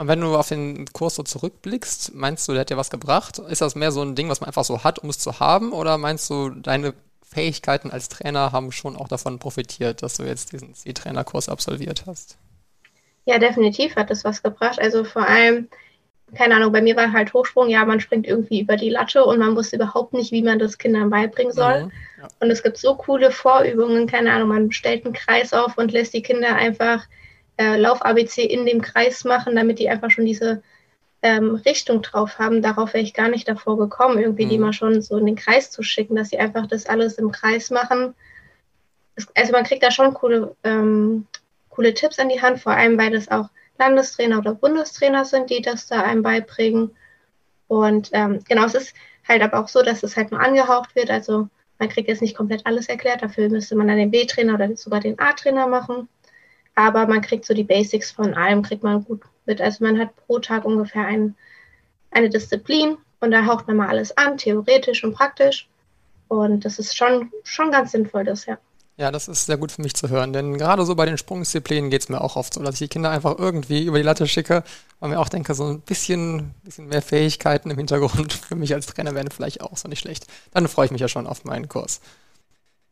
Und 0.00 0.08
wenn 0.08 0.22
du 0.22 0.34
auf 0.34 0.48
den 0.48 0.86
Kurs 0.94 1.16
so 1.16 1.22
zurückblickst, 1.22 2.14
meinst 2.14 2.48
du, 2.48 2.52
der 2.52 2.62
hat 2.62 2.70
dir 2.70 2.78
was 2.78 2.88
gebracht? 2.88 3.38
Ist 3.38 3.60
das 3.60 3.74
mehr 3.74 3.92
so 3.92 4.00
ein 4.00 4.14
Ding, 4.14 4.30
was 4.30 4.40
man 4.40 4.46
einfach 4.46 4.64
so 4.64 4.82
hat, 4.82 4.98
um 4.98 5.10
es 5.10 5.18
zu 5.18 5.40
haben? 5.40 5.74
Oder 5.74 5.98
meinst 5.98 6.30
du, 6.30 6.48
deine 6.48 6.94
Fähigkeiten 7.22 7.90
als 7.90 8.08
Trainer 8.08 8.50
haben 8.50 8.72
schon 8.72 8.96
auch 8.96 9.08
davon 9.08 9.38
profitiert, 9.38 10.02
dass 10.02 10.16
du 10.16 10.22
jetzt 10.22 10.52
diesen 10.52 10.72
C-Trainer-Kurs 10.72 11.50
absolviert 11.50 12.04
hast? 12.06 12.38
Ja, 13.26 13.38
definitiv 13.38 13.94
hat 13.94 14.08
das 14.08 14.24
was 14.24 14.42
gebracht. 14.42 14.80
Also 14.80 15.04
vor 15.04 15.28
allem, 15.28 15.68
keine 16.34 16.54
Ahnung, 16.54 16.72
bei 16.72 16.80
mir 16.80 16.96
war 16.96 17.12
halt 17.12 17.34
Hochsprung, 17.34 17.68
ja, 17.68 17.84
man 17.84 18.00
springt 18.00 18.26
irgendwie 18.26 18.62
über 18.62 18.76
die 18.76 18.88
Latte 18.88 19.22
und 19.26 19.38
man 19.38 19.54
wusste 19.54 19.76
überhaupt 19.76 20.14
nicht, 20.14 20.32
wie 20.32 20.40
man 20.42 20.58
das 20.58 20.78
Kindern 20.78 21.10
beibringen 21.10 21.52
soll. 21.52 21.84
Mhm, 21.84 21.92
ja. 22.22 22.28
Und 22.40 22.50
es 22.50 22.62
gibt 22.62 22.78
so 22.78 22.94
coole 22.94 23.30
Vorübungen, 23.30 24.06
keine 24.06 24.32
Ahnung, 24.32 24.48
man 24.48 24.72
stellt 24.72 25.04
einen 25.04 25.12
Kreis 25.12 25.52
auf 25.52 25.76
und 25.76 25.92
lässt 25.92 26.14
die 26.14 26.22
Kinder 26.22 26.54
einfach 26.54 27.06
äh, 27.60 27.76
Lauf-ABC 27.76 28.42
in 28.42 28.64
dem 28.64 28.80
Kreis 28.80 29.24
machen, 29.24 29.54
damit 29.54 29.78
die 29.78 29.90
einfach 29.90 30.10
schon 30.10 30.24
diese 30.24 30.62
ähm, 31.20 31.56
Richtung 31.56 32.00
drauf 32.00 32.38
haben. 32.38 32.62
Darauf 32.62 32.94
wäre 32.94 33.04
ich 33.04 33.12
gar 33.12 33.28
nicht 33.28 33.46
davor 33.46 33.76
gekommen, 33.76 34.18
irgendwie 34.18 34.46
mhm. 34.46 34.48
die 34.48 34.58
mal 34.58 34.72
schon 34.72 35.02
so 35.02 35.18
in 35.18 35.26
den 35.26 35.36
Kreis 35.36 35.70
zu 35.70 35.82
schicken, 35.82 36.16
dass 36.16 36.30
sie 36.30 36.38
einfach 36.38 36.66
das 36.66 36.86
alles 36.86 37.18
im 37.18 37.30
Kreis 37.30 37.70
machen. 37.70 38.14
Es, 39.14 39.28
also 39.36 39.52
man 39.52 39.64
kriegt 39.64 39.82
da 39.82 39.90
schon 39.90 40.14
coole, 40.14 40.56
ähm, 40.64 41.26
coole 41.68 41.92
Tipps 41.92 42.18
an 42.18 42.30
die 42.30 42.40
Hand, 42.40 42.60
vor 42.60 42.72
allem 42.72 42.96
weil 42.96 43.10
das 43.10 43.30
auch 43.30 43.50
Landestrainer 43.78 44.38
oder 44.38 44.54
Bundestrainer 44.54 45.26
sind, 45.26 45.50
die 45.50 45.60
das 45.60 45.86
da 45.86 46.02
einem 46.02 46.22
beibringen. 46.22 46.96
Und 47.68 48.08
ähm, 48.12 48.42
genau, 48.48 48.64
es 48.64 48.74
ist 48.74 48.94
halt 49.28 49.42
aber 49.42 49.60
auch 49.60 49.68
so, 49.68 49.82
dass 49.82 50.02
es 50.02 50.16
halt 50.16 50.30
nur 50.30 50.40
angehaucht 50.40 50.96
wird. 50.96 51.10
Also 51.10 51.48
man 51.78 51.90
kriegt 51.90 52.08
jetzt 52.08 52.22
nicht 52.22 52.36
komplett 52.36 52.64
alles 52.64 52.88
erklärt. 52.88 53.20
Dafür 53.20 53.50
müsste 53.50 53.76
man 53.76 53.88
dann 53.88 53.98
den 53.98 54.10
B-Trainer 54.10 54.54
oder 54.54 54.74
sogar 54.76 55.00
den 55.00 55.18
A-Trainer 55.18 55.66
machen 55.66 56.08
aber 56.74 57.06
man 57.06 57.20
kriegt 57.20 57.44
so 57.44 57.54
die 57.54 57.64
Basics 57.64 58.10
von 58.10 58.34
allem, 58.34 58.62
kriegt 58.62 58.82
man 58.82 59.04
gut 59.04 59.22
mit. 59.46 59.60
Also 59.60 59.84
man 59.84 59.98
hat 59.98 60.14
pro 60.16 60.38
Tag 60.38 60.64
ungefähr 60.64 61.04
ein, 61.04 61.34
eine 62.10 62.30
Disziplin 62.30 62.96
und 63.20 63.30
da 63.30 63.46
haucht 63.46 63.66
man 63.66 63.76
mal 63.76 63.88
alles 63.88 64.16
an, 64.16 64.38
theoretisch 64.38 65.04
und 65.04 65.14
praktisch. 65.14 65.68
Und 66.28 66.64
das 66.64 66.78
ist 66.78 66.96
schon, 66.96 67.30
schon 67.42 67.72
ganz 67.72 67.92
sinnvoll, 67.92 68.24
das, 68.24 68.46
ja. 68.46 68.58
Ja, 68.96 69.10
das 69.10 69.28
ist 69.28 69.46
sehr 69.46 69.56
gut 69.56 69.72
für 69.72 69.80
mich 69.80 69.94
zu 69.94 70.10
hören, 70.10 70.34
denn 70.34 70.58
gerade 70.58 70.84
so 70.84 70.94
bei 70.94 71.06
den 71.06 71.16
Sprungdisziplinen 71.16 71.88
geht 71.88 72.02
es 72.02 72.08
mir 72.10 72.20
auch 72.20 72.36
oft 72.36 72.52
so, 72.52 72.62
dass 72.62 72.74
ich 72.74 72.80
die 72.80 72.88
Kinder 72.88 73.08
einfach 73.08 73.38
irgendwie 73.38 73.84
über 73.84 73.96
die 73.96 74.04
Latte 74.04 74.28
schicke 74.28 74.62
und 74.98 75.08
mir 75.08 75.18
auch 75.18 75.30
denke, 75.30 75.54
so 75.54 75.64
ein 75.64 75.80
bisschen, 75.80 76.54
bisschen 76.64 76.88
mehr 76.88 77.00
Fähigkeiten 77.00 77.70
im 77.70 77.78
Hintergrund 77.78 78.32
für 78.48 78.56
mich 78.56 78.74
als 78.74 78.84
Trainer 78.86 79.14
wären 79.14 79.30
vielleicht 79.30 79.62
auch 79.62 79.78
so 79.78 79.88
nicht 79.88 80.00
schlecht. 80.00 80.26
Dann 80.52 80.68
freue 80.68 80.84
ich 80.84 80.92
mich 80.92 81.00
ja 81.00 81.08
schon 81.08 81.26
auf 81.26 81.44
meinen 81.44 81.66
Kurs. 81.68 82.02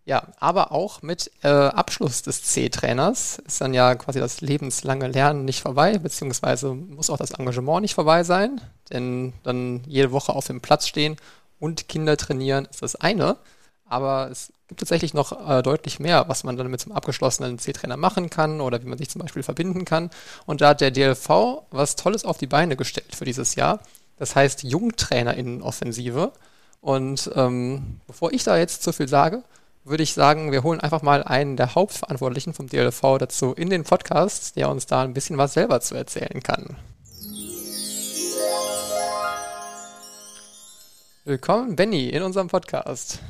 Ja, 0.08 0.22
aber 0.40 0.72
auch 0.72 1.02
mit 1.02 1.30
äh, 1.42 1.48
Abschluss 1.48 2.22
des 2.22 2.42
C-Trainers 2.42 3.42
ist 3.46 3.60
dann 3.60 3.74
ja 3.74 3.94
quasi 3.94 4.18
das 4.18 4.40
lebenslange 4.40 5.06
Lernen 5.06 5.44
nicht 5.44 5.60
vorbei, 5.60 5.98
beziehungsweise 5.98 6.72
muss 6.72 7.10
auch 7.10 7.18
das 7.18 7.32
Engagement 7.32 7.82
nicht 7.82 7.94
vorbei 7.94 8.24
sein, 8.24 8.58
denn 8.90 9.34
dann 9.42 9.82
jede 9.86 10.10
Woche 10.10 10.32
auf 10.32 10.46
dem 10.46 10.62
Platz 10.62 10.88
stehen 10.88 11.16
und 11.60 11.88
Kinder 11.88 12.16
trainieren 12.16 12.66
ist 12.70 12.80
das 12.80 12.96
eine, 12.96 13.36
aber 13.84 14.30
es 14.30 14.50
gibt 14.68 14.80
tatsächlich 14.80 15.12
noch 15.12 15.46
äh, 15.46 15.60
deutlich 15.60 16.00
mehr, 16.00 16.26
was 16.26 16.42
man 16.42 16.56
dann 16.56 16.68
mit 16.68 16.80
zum 16.80 16.92
abgeschlossenen 16.92 17.58
C-Trainer 17.58 17.98
machen 17.98 18.30
kann 18.30 18.62
oder 18.62 18.82
wie 18.82 18.88
man 18.88 18.96
sich 18.96 19.10
zum 19.10 19.20
Beispiel 19.20 19.42
verbinden 19.42 19.84
kann. 19.84 20.08
Und 20.46 20.62
da 20.62 20.70
hat 20.70 20.80
der 20.80 20.90
DLV 20.90 21.66
was 21.70 21.96
Tolles 21.96 22.24
auf 22.24 22.38
die 22.38 22.46
Beine 22.46 22.76
gestellt 22.76 23.14
für 23.14 23.26
dieses 23.26 23.56
Jahr. 23.56 23.80
Das 24.16 24.34
heißt 24.34 24.62
JungtrainerInnen-Offensive. 24.62 26.32
Und 26.80 27.30
ähm, 27.34 28.00
bevor 28.06 28.32
ich 28.32 28.44
da 28.44 28.56
jetzt 28.56 28.82
zu 28.82 28.94
viel 28.94 29.08
sage, 29.08 29.42
würde 29.88 30.02
ich 30.02 30.12
sagen, 30.12 30.52
wir 30.52 30.62
holen 30.62 30.80
einfach 30.80 31.02
mal 31.02 31.22
einen 31.22 31.56
der 31.56 31.74
Hauptverantwortlichen 31.74 32.52
vom 32.52 32.68
DLV 32.68 33.00
dazu 33.18 33.54
in 33.54 33.70
den 33.70 33.84
Podcast, 33.84 34.56
der 34.56 34.68
uns 34.68 34.86
da 34.86 35.02
ein 35.02 35.14
bisschen 35.14 35.38
was 35.38 35.54
selber 35.54 35.80
zu 35.80 35.94
erzählen 35.94 36.42
kann. 36.42 36.76
Willkommen, 41.24 41.76
Benny, 41.76 42.08
in 42.08 42.22
unserem 42.22 42.48
Podcast. 42.48 43.20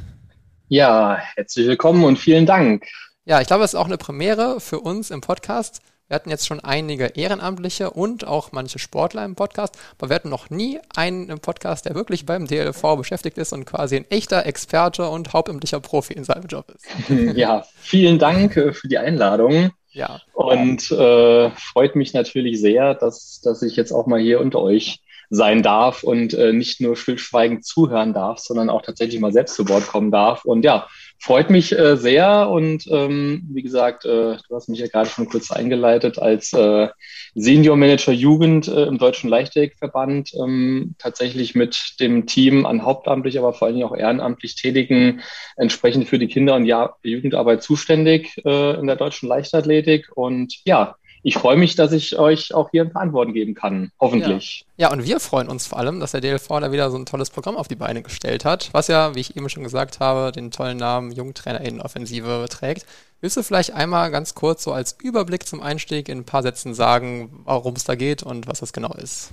Ja, 0.68 1.18
herzlich 1.34 1.66
willkommen 1.66 2.04
und 2.04 2.18
vielen 2.18 2.46
Dank. 2.46 2.86
Ja, 3.24 3.40
ich 3.40 3.46
glaube, 3.46 3.64
es 3.64 3.74
ist 3.74 3.78
auch 3.78 3.86
eine 3.86 3.98
Premiere 3.98 4.60
für 4.60 4.80
uns 4.80 5.10
im 5.10 5.20
Podcast. 5.20 5.80
Wir 6.08 6.14
hatten 6.14 6.30
jetzt 6.30 6.46
schon 6.46 6.60
einige 6.60 7.04
Ehrenamtliche 7.04 7.90
und 7.90 8.26
auch 8.26 8.50
manche 8.52 8.78
Sportler 8.78 9.26
im 9.26 9.34
Podcast, 9.34 9.78
aber 9.98 10.08
wir 10.08 10.14
hatten 10.14 10.30
noch 10.30 10.48
nie 10.48 10.80
einen 10.96 11.28
im 11.28 11.38
Podcast, 11.38 11.84
der 11.84 11.94
wirklich 11.94 12.24
beim 12.24 12.46
DLV 12.46 12.96
beschäftigt 12.96 13.36
ist 13.36 13.52
und 13.52 13.66
quasi 13.66 13.96
ein 13.96 14.06
echter 14.08 14.46
Experte 14.46 15.06
und 15.06 15.34
hauptamtlicher 15.34 15.80
Profi 15.80 16.14
in 16.14 16.24
seinem 16.24 16.46
Job 16.46 16.72
ist. 16.74 16.86
Ja, 17.38 17.66
vielen 17.78 18.18
Dank 18.18 18.56
äh, 18.56 18.72
für 18.72 18.88
die 18.88 18.96
Einladung. 18.96 19.70
Ja. 19.90 20.22
Und 20.32 20.90
äh, 20.90 21.50
freut 21.50 21.94
mich 21.94 22.14
natürlich 22.14 22.58
sehr, 22.60 22.94
dass, 22.94 23.42
dass 23.42 23.62
ich 23.62 23.76
jetzt 23.76 23.92
auch 23.92 24.06
mal 24.06 24.18
hier 24.18 24.40
unter 24.40 24.60
euch 24.60 25.02
sein 25.30 25.62
darf 25.62 26.04
und 26.04 26.32
äh, 26.32 26.54
nicht 26.54 26.80
nur 26.80 26.96
stillschweigend 26.96 27.66
zuhören 27.66 28.14
darf, 28.14 28.38
sondern 28.38 28.70
auch 28.70 28.80
tatsächlich 28.80 29.20
mal 29.20 29.32
selbst 29.32 29.56
zu 29.56 29.68
Wort 29.68 29.86
kommen 29.86 30.10
darf. 30.10 30.44
Und 30.46 30.64
ja, 30.64 30.88
freut 31.18 31.50
mich 31.50 31.76
äh, 31.76 31.96
sehr 31.96 32.48
und 32.48 32.87
ähm, 32.90 33.46
wie 33.50 33.62
gesagt, 33.62 34.04
äh, 34.04 34.37
du 34.37 34.54
hast 34.54 34.68
mich 34.68 34.78
ja 34.78 34.87
gerade 34.87 35.10
schon 35.10 35.28
kurz 35.28 35.50
eingeleitet 35.50 36.18
als 36.18 36.52
äh, 36.52 36.88
Senior 37.34 37.76
Manager 37.76 38.12
Jugend 38.12 38.68
äh, 38.68 38.84
im 38.84 38.98
Deutschen 38.98 39.28
Leichtathletikverband, 39.28 40.32
ähm, 40.34 40.94
tatsächlich 40.98 41.54
mit 41.54 41.96
dem 42.00 42.26
Team 42.26 42.66
an 42.66 42.84
hauptamtlich, 42.84 43.38
aber 43.38 43.52
vor 43.52 43.66
allen 43.66 43.76
Dingen 43.76 43.88
auch 43.88 43.96
ehrenamtlich 43.96 44.54
Tätigen 44.54 45.20
entsprechend 45.56 46.08
für 46.08 46.18
die 46.18 46.28
Kinder- 46.28 46.54
und 46.54 46.66
ja 46.66 46.94
Jugendarbeit 47.02 47.62
zuständig 47.62 48.40
äh, 48.44 48.78
in 48.78 48.87
der 48.87 48.96
deutschen 48.96 49.28
Leichtathletik. 49.28 50.10
Und 50.14 50.54
ja, 50.64 50.96
ich 51.22 51.34
freue 51.34 51.56
mich, 51.56 51.75
dass 51.75 51.92
ich 51.92 52.18
euch 52.18 52.54
auch 52.54 52.70
hier 52.70 52.82
ein 52.82 52.92
paar 52.92 53.02
Antworten 53.02 53.32
geben 53.32 53.54
kann, 53.54 53.90
hoffentlich. 53.98 54.64
Ja. 54.76 54.88
ja, 54.88 54.92
und 54.92 55.04
wir 55.04 55.20
freuen 55.20 55.48
uns 55.48 55.66
vor 55.66 55.78
allem, 55.78 56.00
dass 56.00 56.12
der 56.12 56.20
DLV 56.20 56.48
da 56.48 56.72
wieder 56.72 56.90
so 56.90 56.96
ein 56.96 57.06
tolles 57.06 57.30
Programm 57.30 57.56
auf 57.56 57.68
die 57.68 57.76
Beine 57.76 58.02
gestellt 58.02 58.44
hat, 58.44 58.70
was 58.72 58.88
ja, 58.88 59.14
wie 59.14 59.20
ich 59.20 59.37
eben 59.37 59.48
schon 59.48 59.64
gesagt 59.64 60.00
habe, 60.00 60.32
den 60.32 60.50
tollen 60.50 60.76
Namen 60.76 61.12
JungtrainerInnen-Offensive 61.12 62.46
trägt. 62.48 62.87
Willst 63.20 63.37
du 63.37 63.42
vielleicht 63.42 63.72
einmal 63.72 64.10
ganz 64.10 64.34
kurz 64.34 64.62
so 64.62 64.72
als 64.72 64.96
Überblick 65.02 65.46
zum 65.46 65.60
Einstieg 65.60 66.08
in 66.08 66.18
ein 66.18 66.25
paar 66.25 66.42
Sätzen 66.42 66.72
sagen, 66.75 67.42
worum 67.44 67.75
es 67.75 67.84
da 67.84 67.96
geht 67.96 68.22
und 68.22 68.46
was 68.46 68.60
das 68.60 68.72
genau 68.72 68.92
ist? 68.94 69.32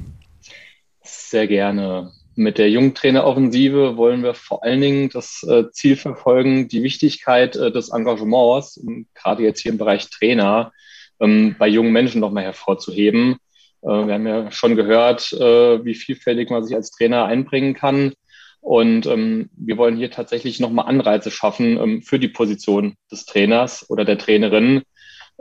Sehr 1.03 1.47
gerne. 1.47 2.11
Mit 2.33 2.57
der 2.57 2.69
Jungtrainer-Offensive 2.69 3.95
wollen 3.95 4.23
wir 4.23 4.33
vor 4.33 4.63
allen 4.63 4.81
Dingen 4.81 5.09
das 5.09 5.43
äh, 5.43 5.71
Ziel 5.71 5.95
verfolgen, 5.95 6.67
die 6.67 6.83
Wichtigkeit 6.83 7.55
äh, 7.55 7.71
des 7.71 7.89
Engagements, 7.89 8.81
gerade 9.13 9.43
jetzt 9.43 9.61
hier 9.61 9.71
im 9.71 9.77
Bereich 9.77 10.09
Trainer, 10.09 10.73
ähm, 11.19 11.55
bei 11.57 11.67
jungen 11.67 11.91
Menschen 11.91 12.21
nochmal 12.21 12.43
hervorzuheben. 12.43 13.37
Äh, 13.81 13.87
wir 13.87 14.13
haben 14.13 14.27
ja 14.27 14.51
schon 14.51 14.75
gehört, 14.75 15.31
äh, 15.33 15.83
wie 15.85 15.95
vielfältig 15.95 16.49
man 16.49 16.63
sich 16.63 16.75
als 16.75 16.91
Trainer 16.91 17.25
einbringen 17.25 17.73
kann. 17.73 18.13
Und 18.61 19.05
ähm, 19.05 19.49
wir 19.55 19.77
wollen 19.77 19.95
hier 19.95 20.09
tatsächlich 20.09 20.59
nochmal 20.59 20.87
Anreize 20.87 21.29
schaffen 21.29 21.77
ähm, 21.77 22.01
für 22.01 22.17
die 22.17 22.29
Position 22.29 22.95
des 23.11 23.25
Trainers 23.25 23.87
oder 23.89 24.05
der 24.05 24.17
Trainerin, 24.17 24.81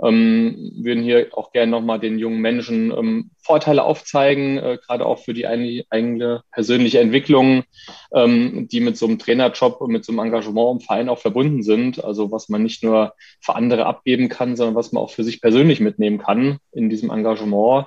ähm, 0.02 0.72
würden 0.76 1.02
hier 1.04 1.28
auch 1.32 1.52
gerne 1.52 1.70
nochmal 1.70 2.00
den 2.00 2.18
jungen 2.18 2.40
Menschen 2.40 2.90
ähm, 2.90 3.30
Vorteile 3.40 3.84
aufzeigen, 3.84 4.58
äh, 4.58 4.78
gerade 4.84 5.06
auch 5.06 5.18
für 5.18 5.34
die 5.34 5.46
eigene 5.46 6.42
persönliche 6.50 7.00
Entwicklung, 7.00 7.64
ähm, 8.12 8.66
die 8.70 8.80
mit 8.80 8.96
so 8.96 9.06
einem 9.06 9.18
Trainerjob 9.18 9.80
und 9.80 9.92
mit 9.92 10.04
so 10.04 10.12
einem 10.12 10.20
Engagement 10.20 10.80
im 10.80 10.86
Verein 10.86 11.08
auch 11.08 11.18
verbunden 11.18 11.62
sind. 11.62 12.04
Also 12.04 12.32
was 12.32 12.48
man 12.48 12.62
nicht 12.62 12.82
nur 12.82 13.14
für 13.40 13.54
andere 13.54 13.86
abgeben 13.86 14.28
kann, 14.28 14.56
sondern 14.56 14.74
was 14.74 14.92
man 14.92 15.02
auch 15.02 15.10
für 15.10 15.24
sich 15.24 15.40
persönlich 15.40 15.80
mitnehmen 15.80 16.18
kann 16.18 16.58
in 16.72 16.90
diesem 16.90 17.10
Engagement. 17.10 17.86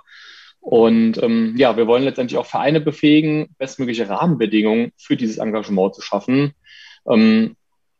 Und 0.61 1.21
ähm, 1.23 1.55
ja, 1.57 1.77
wir 1.77 1.87
wollen 1.87 2.03
letztendlich 2.03 2.37
auch 2.37 2.45
Vereine 2.45 2.81
befähigen, 2.81 3.55
bestmögliche 3.57 4.09
Rahmenbedingungen 4.09 4.91
für 4.97 5.15
dieses 5.15 5.37
Engagement 5.37 5.95
zu 5.95 6.01
schaffen. 6.01 6.53
Ähm, 7.09 7.55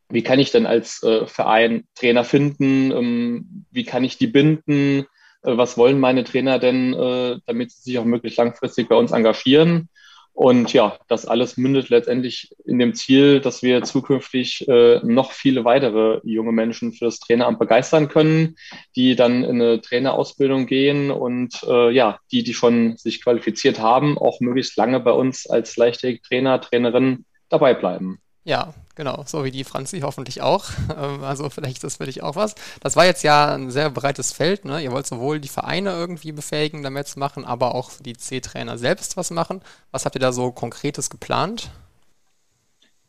wie 0.09 0.23
kann 0.23 0.39
ich 0.39 0.51
denn 0.51 0.65
als 0.65 1.03
äh, 1.03 1.25
Verein 1.25 1.85
Trainer 1.95 2.23
finden? 2.23 2.91
Ähm, 2.91 3.65
wie 3.71 3.83
kann 3.83 4.03
ich 4.03 4.17
die 4.17 4.27
binden? 4.27 5.05
Äh, 5.43 5.57
was 5.57 5.77
wollen 5.77 5.99
meine 5.99 6.23
Trainer 6.23 6.59
denn, 6.59 6.93
äh, 6.93 7.39
damit 7.45 7.71
sie 7.71 7.81
sich 7.83 7.99
auch 7.99 8.05
möglichst 8.05 8.37
langfristig 8.37 8.89
bei 8.89 8.95
uns 8.95 9.11
engagieren? 9.11 9.89
Und 10.37 10.71
ja, 10.71 10.99
das 11.07 11.25
alles 11.25 11.57
mündet 11.57 11.89
letztendlich 11.89 12.51
in 12.63 12.77
dem 12.77 12.93
Ziel, 12.93 13.39
dass 13.39 13.63
wir 13.63 13.81
zukünftig 13.81 14.67
äh, 14.67 14.99
noch 15.03 15.31
viele 15.31 15.65
weitere 15.65 16.19
junge 16.23 16.51
Menschen 16.51 16.93
für 16.93 17.05
das 17.05 17.19
Traineramt 17.19 17.57
begeistern 17.57 18.07
können, 18.07 18.55
die 18.95 19.15
dann 19.15 19.43
in 19.43 19.59
eine 19.59 19.81
Trainerausbildung 19.81 20.67
gehen 20.67 21.09
und 21.09 21.63
äh, 21.67 21.89
ja, 21.89 22.19
die, 22.31 22.43
die 22.43 22.53
schon 22.53 22.97
sich 22.97 23.23
qualifiziert 23.23 23.79
haben, 23.79 24.19
auch 24.19 24.39
möglichst 24.39 24.77
lange 24.77 24.99
bei 24.99 25.11
uns 25.11 25.47
als 25.49 25.75
Leichtathletik-Trainer, 25.75 26.61
Trainerin 26.61 27.25
dabei 27.49 27.73
bleiben. 27.73 28.19
Ja, 28.47 28.73
genau, 28.95 29.25
so 29.25 29.43
wie 29.43 29.51
die 29.51 29.65
Franzi 29.65 29.99
hoffentlich 29.99 30.41
auch. 30.41 30.69
Ähm, 30.97 31.23
also 31.23 31.49
vielleicht 31.49 31.75
ist 31.75 31.83
das 31.83 31.97
für 31.97 32.05
dich 32.05 32.23
auch 32.23 32.37
was. 32.37 32.55
Das 32.79 32.95
war 32.95 33.05
jetzt 33.05 33.21
ja 33.21 33.53
ein 33.53 33.69
sehr 33.71 33.89
breites 33.89 34.31
Feld. 34.31 34.63
Ne? 34.63 34.81
Ihr 34.81 34.91
wollt 34.93 35.05
sowohl 35.05 35.39
die 35.41 35.49
Vereine 35.49 35.91
irgendwie 35.91 36.31
befähigen, 36.31 36.81
damit 36.81 37.07
zu 37.07 37.19
machen, 37.19 37.43
aber 37.43 37.75
auch 37.75 37.91
die 37.99 38.15
C-Trainer 38.15 38.77
selbst 38.77 39.17
was 39.17 39.31
machen. 39.31 39.61
Was 39.91 40.05
habt 40.05 40.15
ihr 40.15 40.21
da 40.21 40.31
so 40.31 40.51
konkretes 40.51 41.09
geplant? 41.09 41.71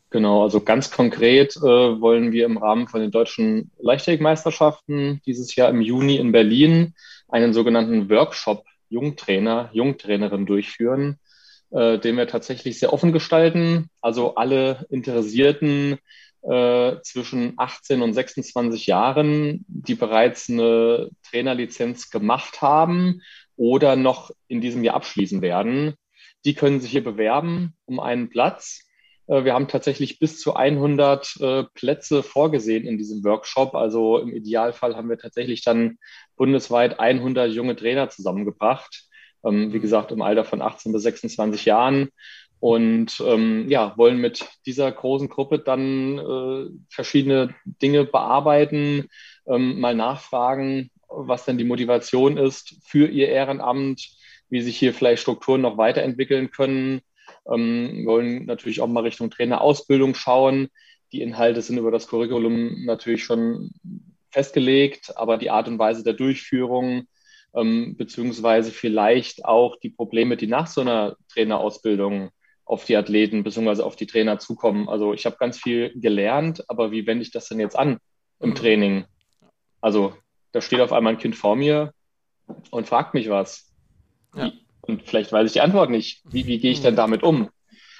Genau, 0.09 0.43
also 0.43 0.59
ganz 0.59 0.91
konkret 0.91 1.55
äh, 1.55 1.61
wollen 1.61 2.33
wir 2.33 2.45
im 2.45 2.57
Rahmen 2.57 2.89
von 2.89 2.99
den 2.99 3.11
deutschen 3.11 3.71
Leichtathletikmeisterschaften 3.79 5.21
dieses 5.25 5.55
Jahr 5.55 5.69
im 5.69 5.79
Juni 5.79 6.17
in 6.17 6.33
Berlin 6.33 6.93
einen 7.29 7.53
sogenannten 7.53 8.09
Workshop 8.09 8.65
Jungtrainer, 8.89 9.69
Jungtrainerin 9.71 10.45
durchführen 10.45 11.17
äh, 11.71 11.99
den 11.99 12.17
wir 12.17 12.27
tatsächlich 12.27 12.79
sehr 12.79 12.93
offen 12.93 13.11
gestalten. 13.11 13.89
Also 14.01 14.35
alle 14.35 14.85
Interessierten 14.89 15.99
äh, 16.41 16.95
zwischen 17.03 17.53
18 17.57 18.01
und 18.01 18.13
26 18.13 18.87
Jahren, 18.87 19.65
die 19.67 19.95
bereits 19.95 20.49
eine 20.49 21.09
Trainerlizenz 21.29 22.09
gemacht 22.09 22.61
haben 22.61 23.21
oder 23.55 23.95
noch 23.95 24.31
in 24.47 24.61
diesem 24.61 24.83
Jahr 24.83 24.95
abschließen 24.95 25.41
werden, 25.41 25.95
die 26.45 26.53
können 26.53 26.79
sich 26.79 26.91
hier 26.91 27.03
bewerben 27.03 27.75
um 27.85 27.99
einen 27.99 28.29
Platz. 28.29 28.87
Äh, 29.27 29.43
wir 29.43 29.53
haben 29.53 29.67
tatsächlich 29.67 30.19
bis 30.19 30.39
zu 30.39 30.55
100 30.55 31.35
äh, 31.41 31.63
Plätze 31.73 32.23
vorgesehen 32.23 32.85
in 32.85 32.97
diesem 32.97 33.23
Workshop. 33.23 33.75
Also 33.75 34.17
im 34.19 34.33
Idealfall 34.33 34.95
haben 34.95 35.09
wir 35.09 35.17
tatsächlich 35.17 35.63
dann 35.63 35.97
bundesweit 36.35 36.99
100 36.99 37.51
junge 37.51 37.75
Trainer 37.75 38.09
zusammengebracht 38.09 39.08
ähm, 39.43 39.73
wie 39.73 39.79
gesagt, 39.79 40.11
im 40.11 40.21
Alter 40.21 40.43
von 40.43 40.61
18 40.61 40.91
bis 40.91 41.03
26 41.03 41.65
Jahren. 41.65 42.09
Und 42.59 43.23
ähm, 43.25 43.69
ja, 43.69 43.93
wollen 43.97 44.19
mit 44.19 44.45
dieser 44.65 44.91
großen 44.91 45.29
Gruppe 45.29 45.59
dann 45.59 46.17
äh, 46.17 46.65
verschiedene 46.89 47.55
Dinge 47.63 48.03
bearbeiten, 48.03 49.07
ähm, 49.47 49.79
mal 49.79 49.95
nachfragen, 49.95 50.91
was 51.07 51.45
denn 51.45 51.57
die 51.57 51.63
Motivation 51.63 52.37
ist 52.37 52.75
für 52.85 53.07
ihr 53.07 53.29
Ehrenamt, 53.29 54.09
wie 54.49 54.61
sich 54.61 54.77
hier 54.77 54.93
vielleicht 54.93 55.21
Strukturen 55.21 55.61
noch 55.61 55.77
weiterentwickeln 55.77 56.51
können. 56.51 57.01
Ähm, 57.49 58.05
wollen 58.05 58.45
natürlich 58.45 58.81
auch 58.81 58.87
mal 58.87 59.03
Richtung 59.03 59.29
Trainerausbildung 59.29 60.13
schauen. 60.13 60.67
Die 61.13 61.21
Inhalte 61.21 61.61
sind 61.61 61.77
über 61.77 61.91
das 61.91 62.07
Curriculum 62.07 62.85
natürlich 62.85 63.23
schon 63.23 63.71
festgelegt, 64.31 65.13
aber 65.15 65.37
die 65.37 65.49
Art 65.49 65.67
und 65.67 65.79
Weise 65.79 66.03
der 66.03 66.13
Durchführung, 66.13 67.07
ähm, 67.55 67.95
beziehungsweise 67.97 68.71
vielleicht 68.71 69.45
auch 69.45 69.75
die 69.77 69.89
Probleme, 69.89 70.37
die 70.37 70.47
nach 70.47 70.67
so 70.67 70.81
einer 70.81 71.15
Trainerausbildung 71.33 72.31
auf 72.65 72.85
die 72.85 72.95
Athleten 72.95 73.43
beziehungsweise 73.43 73.85
auf 73.85 73.95
die 73.95 74.05
Trainer 74.05 74.37
zukommen. 74.37 74.89
Also 74.89 75.13
ich 75.13 75.25
habe 75.25 75.37
ganz 75.37 75.57
viel 75.57 75.91
gelernt, 75.95 76.63
aber 76.69 76.91
wie 76.91 77.07
wende 77.07 77.23
ich 77.23 77.31
das 77.31 77.47
denn 77.47 77.59
jetzt 77.59 77.77
an 77.77 77.97
im 78.39 78.51
mhm. 78.51 78.55
Training? 78.55 79.05
Also 79.81 80.13
da 80.51 80.61
steht 80.61 80.79
auf 80.79 80.93
einmal 80.93 81.13
ein 81.13 81.19
Kind 81.19 81.35
vor 81.35 81.55
mir 81.55 81.93
und 82.69 82.87
fragt 82.87 83.13
mich 83.15 83.29
was. 83.29 83.71
Ja. 84.35 84.51
Und 84.81 85.03
vielleicht 85.03 85.31
weiß 85.31 85.47
ich 85.47 85.53
die 85.53 85.61
Antwort 85.61 85.89
nicht. 85.89 86.21
Wie, 86.25 86.45
wie 86.45 86.59
gehe 86.59 86.71
ich 86.71 86.81
denn 86.81 86.93
mhm. 86.93 86.97
damit 86.97 87.23
um? 87.23 87.49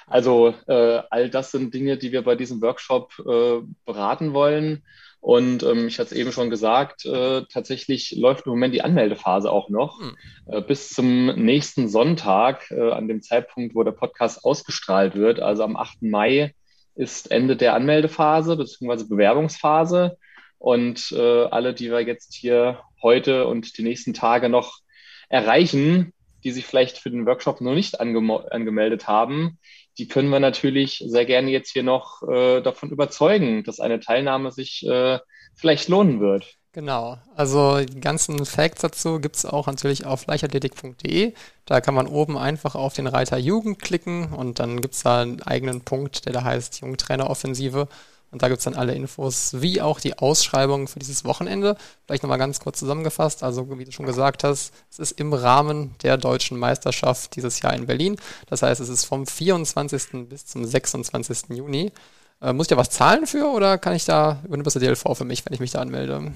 Also 0.06 0.54
äh, 0.66 1.02
all 1.10 1.30
das 1.30 1.52
sind 1.52 1.72
Dinge, 1.72 1.96
die 1.96 2.12
wir 2.12 2.22
bei 2.22 2.34
diesem 2.34 2.60
Workshop 2.62 3.12
äh, 3.20 3.60
beraten 3.84 4.34
wollen. 4.34 4.84
Und 5.20 5.62
ähm, 5.62 5.86
ich 5.86 5.98
hatte 5.98 6.14
es 6.14 6.18
eben 6.18 6.32
schon 6.32 6.48
gesagt, 6.48 7.04
äh, 7.04 7.42
tatsächlich 7.52 8.12
läuft 8.16 8.46
im 8.46 8.52
Moment 8.52 8.74
die 8.74 8.82
Anmeldephase 8.82 9.50
auch 9.50 9.68
noch. 9.68 10.00
Mhm. 10.00 10.16
Äh, 10.46 10.60
bis 10.62 10.90
zum 10.90 11.26
nächsten 11.26 11.88
Sonntag, 11.88 12.70
äh, 12.70 12.90
an 12.90 13.06
dem 13.06 13.20
Zeitpunkt, 13.22 13.74
wo 13.74 13.82
der 13.82 13.92
Podcast 13.92 14.44
ausgestrahlt 14.44 15.14
wird, 15.14 15.40
also 15.40 15.62
am 15.62 15.76
8. 15.76 16.02
Mai, 16.02 16.54
ist 16.94 17.30
Ende 17.30 17.56
der 17.56 17.74
Anmeldephase 17.74 18.56
bzw. 18.56 19.04
Bewerbungsphase. 19.04 20.16
Und 20.58 21.12
äh, 21.12 21.44
alle, 21.44 21.74
die 21.74 21.90
wir 21.90 22.00
jetzt 22.00 22.34
hier 22.34 22.80
heute 23.02 23.46
und 23.46 23.78
die 23.78 23.82
nächsten 23.82 24.14
Tage 24.14 24.48
noch 24.48 24.80
erreichen, 25.28 26.12
die 26.44 26.50
sich 26.50 26.66
vielleicht 26.66 26.98
für 26.98 27.10
den 27.10 27.26
Workshop 27.26 27.60
noch 27.60 27.74
nicht 27.74 28.00
ange 28.00 28.44
angemeldet 28.50 29.06
haben, 29.06 29.58
die 29.98 30.08
können 30.08 30.30
wir 30.30 30.40
natürlich 30.40 31.04
sehr 31.06 31.26
gerne 31.26 31.50
jetzt 31.50 31.72
hier 31.72 31.82
noch 31.82 32.22
äh, 32.22 32.60
davon 32.60 32.90
überzeugen, 32.90 33.64
dass 33.64 33.80
eine 33.80 34.00
Teilnahme 34.00 34.52
sich 34.52 34.86
äh, 34.86 35.18
vielleicht 35.54 35.88
lohnen 35.88 36.20
wird. 36.20 36.56
Genau, 36.72 37.18
also 37.34 37.80
die 37.80 38.00
ganzen 38.00 38.46
Facts 38.46 38.82
dazu 38.82 39.18
gibt 39.18 39.34
es 39.34 39.44
auch 39.44 39.66
natürlich 39.66 40.06
auf 40.06 40.26
leichtathletik.de. 40.26 41.34
Da 41.64 41.80
kann 41.80 41.94
man 41.94 42.06
oben 42.06 42.38
einfach 42.38 42.76
auf 42.76 42.94
den 42.94 43.08
Reiter 43.08 43.38
Jugend 43.38 43.80
klicken 43.80 44.32
und 44.32 44.60
dann 44.60 44.80
gibt 44.80 44.94
es 44.94 45.02
da 45.02 45.22
einen 45.22 45.42
eigenen 45.42 45.80
Punkt, 45.80 46.26
der 46.26 46.32
da 46.32 46.44
heißt 46.44 46.80
Jugendtraineroffensive. 46.80 47.88
Und 48.30 48.42
da 48.42 48.48
gibt 48.48 48.58
es 48.58 48.64
dann 48.64 48.74
alle 48.74 48.94
Infos, 48.94 49.60
wie 49.60 49.80
auch 49.82 49.98
die 49.98 50.18
Ausschreibung 50.18 50.86
für 50.86 51.00
dieses 51.00 51.24
Wochenende. 51.24 51.76
Vielleicht 52.06 52.22
nochmal 52.22 52.38
ganz 52.38 52.60
kurz 52.60 52.78
zusammengefasst. 52.78 53.42
Also, 53.42 53.78
wie 53.78 53.84
du 53.84 53.92
schon 53.92 54.06
gesagt 54.06 54.44
hast, 54.44 54.72
es 54.90 54.98
ist 55.00 55.12
im 55.20 55.32
Rahmen 55.32 55.96
der 56.02 56.16
deutschen 56.16 56.56
Meisterschaft 56.58 57.34
dieses 57.34 57.60
Jahr 57.60 57.74
in 57.74 57.86
Berlin. 57.86 58.16
Das 58.46 58.62
heißt, 58.62 58.80
es 58.80 58.88
ist 58.88 59.04
vom 59.04 59.26
24. 59.26 60.28
bis 60.28 60.46
zum 60.46 60.64
26. 60.64 61.50
Juni. 61.50 61.92
Äh, 62.40 62.52
muss 62.52 62.66
ich 62.66 62.70
da 62.70 62.76
was 62.76 62.90
zahlen 62.90 63.26
für 63.26 63.46
oder 63.46 63.78
kann 63.78 63.94
ich 63.94 64.04
da, 64.04 64.40
übernimmt 64.44 64.66
das 64.66 64.74
der 64.74 64.82
DLV 64.82 65.04
für 65.14 65.24
mich, 65.24 65.44
wenn 65.44 65.52
ich 65.52 65.60
mich 65.60 65.72
da 65.72 65.80
anmelde? 65.80 66.32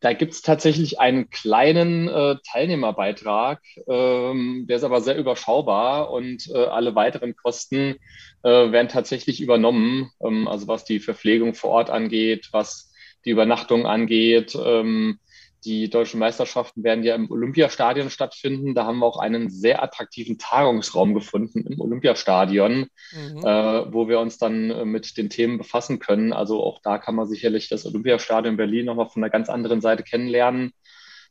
Da 0.00 0.12
gibt 0.12 0.32
es 0.32 0.42
tatsächlich 0.42 1.00
einen 1.00 1.30
kleinen 1.30 2.08
äh, 2.08 2.36
Teilnehmerbeitrag, 2.46 3.62
ähm, 3.88 4.66
der 4.68 4.76
ist 4.76 4.84
aber 4.84 5.00
sehr 5.00 5.16
überschaubar 5.16 6.10
und 6.10 6.50
äh, 6.50 6.64
alle 6.64 6.94
weiteren 6.94 7.34
Kosten 7.34 7.96
äh, 8.42 8.48
werden 8.48 8.88
tatsächlich 8.88 9.40
übernommen. 9.40 10.10
Ähm, 10.20 10.48
also 10.48 10.68
was 10.68 10.84
die 10.84 11.00
Verpflegung 11.00 11.54
vor 11.54 11.70
Ort 11.70 11.90
angeht, 11.90 12.48
was 12.52 12.92
die 13.24 13.30
Übernachtung 13.30 13.86
angeht, 13.86 14.56
ähm, 14.62 15.18
die 15.64 15.90
deutschen 15.90 16.20
Meisterschaften 16.20 16.84
werden 16.84 17.04
ja 17.04 17.14
im 17.14 17.30
Olympiastadion 17.30 18.10
stattfinden. 18.10 18.74
Da 18.74 18.86
haben 18.86 18.98
wir 18.98 19.06
auch 19.06 19.18
einen 19.18 19.50
sehr 19.50 19.82
attraktiven 19.82 20.38
Tagungsraum 20.38 21.14
gefunden 21.14 21.66
im 21.66 21.80
Olympiastadion, 21.80 22.86
mhm. 23.12 23.38
äh, 23.38 23.92
wo 23.92 24.08
wir 24.08 24.20
uns 24.20 24.38
dann 24.38 24.70
äh, 24.70 24.84
mit 24.84 25.16
den 25.16 25.30
Themen 25.30 25.58
befassen 25.58 25.98
können. 25.98 26.32
Also 26.32 26.62
auch 26.62 26.80
da 26.82 26.98
kann 26.98 27.14
man 27.14 27.26
sicherlich 27.26 27.68
das 27.68 27.86
Olympiastadion 27.86 28.56
Berlin 28.56 28.86
nochmal 28.86 29.08
von 29.08 29.22
einer 29.22 29.30
ganz 29.30 29.48
anderen 29.48 29.80
Seite 29.80 30.02
kennenlernen. 30.02 30.72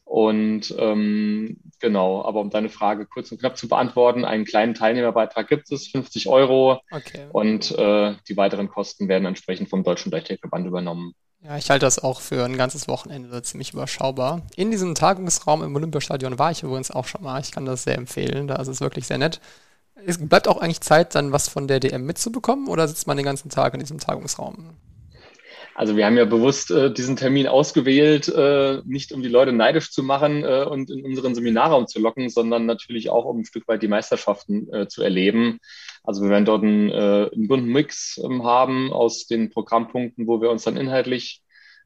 Und 0.06 0.74
ähm, 0.78 1.58
genau, 1.80 2.24
aber 2.24 2.40
um 2.40 2.52
deine 2.52 2.70
Frage 2.70 3.08
kurz 3.08 3.32
und 3.32 3.40
knapp 3.40 3.58
zu 3.58 3.68
beantworten, 3.68 4.24
einen 4.24 4.46
kleinen 4.46 4.76
Teilnehmerbeitrag 4.76 5.48
gibt 5.48 5.72
es, 5.72 5.88
50 5.88 6.28
Euro. 6.30 6.80
Okay. 6.92 7.26
Und 7.32 7.72
äh, 7.72 8.14
die 8.30 8.38
weiteren 8.38 8.70
Kosten 8.70 9.08
werden 9.08 9.26
entsprechend 9.26 9.70
vom 9.70 9.84
Deutschen 9.84 10.12
Leichtathletikverband 10.12 10.68
übernommen. 10.68 11.16
Ja, 11.42 11.58
ich 11.58 11.70
halte 11.70 11.86
das 11.86 12.00
auch 12.00 12.22
für 12.22 12.44
ein 12.44 12.58
ganzes 12.58 12.88
Wochenende 12.88 13.42
ziemlich 13.44 13.74
überschaubar. 13.74 14.42
In 14.56 14.72
diesem 14.72 14.96
Tagungsraum 14.96 15.64
im 15.64 15.76
Olympiastadion 15.76 16.40
war 16.40 16.52
ich 16.52 16.64
übrigens 16.64 16.90
auch 16.90 17.06
schon 17.06 17.24
mal. 17.24 17.40
Ich 17.40 17.52
kann 17.52 17.66
das 17.66 17.84
sehr 17.84 17.98
empfehlen. 17.98 18.48
Da 18.48 18.56
ist 18.56 18.68
es 18.68 18.82
wirklich 18.82 19.06
sehr 19.06 19.20
nett. 19.20 19.40
Es 20.06 20.18
bleibt 20.18 20.48
auch 20.48 20.58
eigentlich 20.58 20.82
Zeit, 20.82 21.16
dann 21.16 21.32
was 21.32 21.48
von 21.48 21.68
der 21.68 21.80
DM 21.80 22.06
mitzubekommen 22.06 22.68
oder 22.68 22.88
sitzt 22.88 23.08
man 23.08 23.18
den 23.18 23.26
ganzen 23.26 23.50
Tag 23.50 23.74
in 23.74 23.80
diesem 23.80 24.00
Tagungsraum? 24.00 24.76
Also 25.78 25.98
wir 25.98 26.06
haben 26.06 26.16
ja 26.16 26.24
bewusst 26.24 26.72
äh, 26.72 26.90
diesen 26.92 27.18
Termin 27.18 27.48
ausgewählt, 27.48 28.30
äh, 28.30 28.82
nicht 28.86 29.12
um 29.12 29.22
die 29.22 29.28
Leute 29.28 29.52
neidisch 29.52 29.92
zu 29.92 30.04
machen 30.04 30.46
äh, 30.46 30.64
und 30.64 30.90
in 30.90 31.04
unseren 31.04 31.36
Seminarraum 31.36 31.86
zu 31.88 32.00
locken, 32.00 32.30
sondern 32.30 32.66
natürlich 32.66 33.10
auch, 33.10 33.26
um 33.26 33.40
ein 33.40 33.46
Stück 33.46 33.68
weit 33.68 33.84
die 33.84 33.90
Meisterschaften 33.90 34.74
äh, 34.74 34.88
zu 34.88 35.04
erleben. 35.04 35.60
Also 36.02 36.24
wir 36.24 36.30
werden 36.30 36.46
dort 36.46 36.64
einen, 36.64 36.90
äh, 36.90 37.30
einen 37.30 37.50
bunten 37.50 37.68
Mix 37.68 38.18
ähm, 38.24 38.46
haben 38.46 38.94
aus 38.94 39.28
den 39.28 39.50
Programmpunkten, 39.50 40.28
wo 40.28 40.42
wir 40.42 40.50
uns 40.50 40.64
dann 40.64 40.78
inhaltlich 40.78 41.42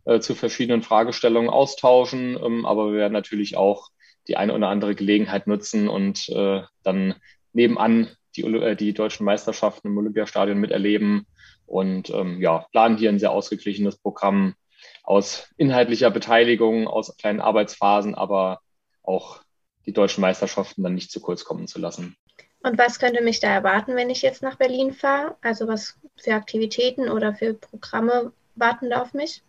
äh, 0.05 0.19
zu 0.19 0.35
verschiedenen 0.35 0.83
Fragestellungen 0.83 1.49
austauschen. 1.49 2.37
Ähm, 2.43 2.67
aber 2.67 2.91
wir 2.91 2.99
werden 2.99 3.13
natürlich 3.13 3.57
auch 3.57 3.89
die 4.27 4.37
eine 4.37 4.53
oder 4.53 4.67
andere 4.67 4.93
Gelegenheit 4.93 5.47
nutzen 5.47 5.89
und 5.89 6.29
äh, 6.29 6.61
dann 6.83 7.15
nebenan 7.53 8.09
die, 8.35 8.43
äh, 8.43 8.75
die 8.75 8.93
deutschen 8.93 9.25
Meisterschaften 9.25 9.87
im 9.87 9.97
Olympiastadion 9.97 10.59
miterleben 10.59 11.25
und 11.69 12.09
ähm, 12.09 12.41
ja, 12.41 12.65
planen 12.71 12.97
hier 12.97 13.09
ein 13.09 13.19
sehr 13.19 13.31
ausgeglichenes 13.31 13.97
Programm 13.97 14.55
aus 15.03 15.49
inhaltlicher 15.57 16.11
Beteiligung, 16.11 16.87
aus 16.87 17.15
kleinen 17.17 17.41
Arbeitsphasen, 17.41 18.15
aber 18.15 18.59
auch 19.03 19.41
die 19.85 19.93
deutschen 19.93 20.21
Meisterschaften 20.21 20.83
dann 20.83 20.95
nicht 20.95 21.11
zu 21.11 21.19
kurz 21.19 21.45
kommen 21.45 21.67
zu 21.67 21.79
lassen. 21.79 22.15
Und 22.61 22.77
was 22.77 22.99
könnte 22.99 23.23
mich 23.23 23.39
da 23.39 23.47
erwarten, 23.47 23.95
wenn 23.95 24.09
ich 24.09 24.21
jetzt 24.21 24.43
nach 24.43 24.55
Berlin 24.55 24.93
fahre? 24.93 25.35
Also 25.41 25.67
was 25.67 25.97
für 26.17 26.33
Aktivitäten 26.33 27.09
oder 27.09 27.33
für 27.33 27.53
Programme 27.53 28.33
warten 28.55 28.89
da 28.89 29.01
auf 29.01 29.13
mich? 29.13 29.41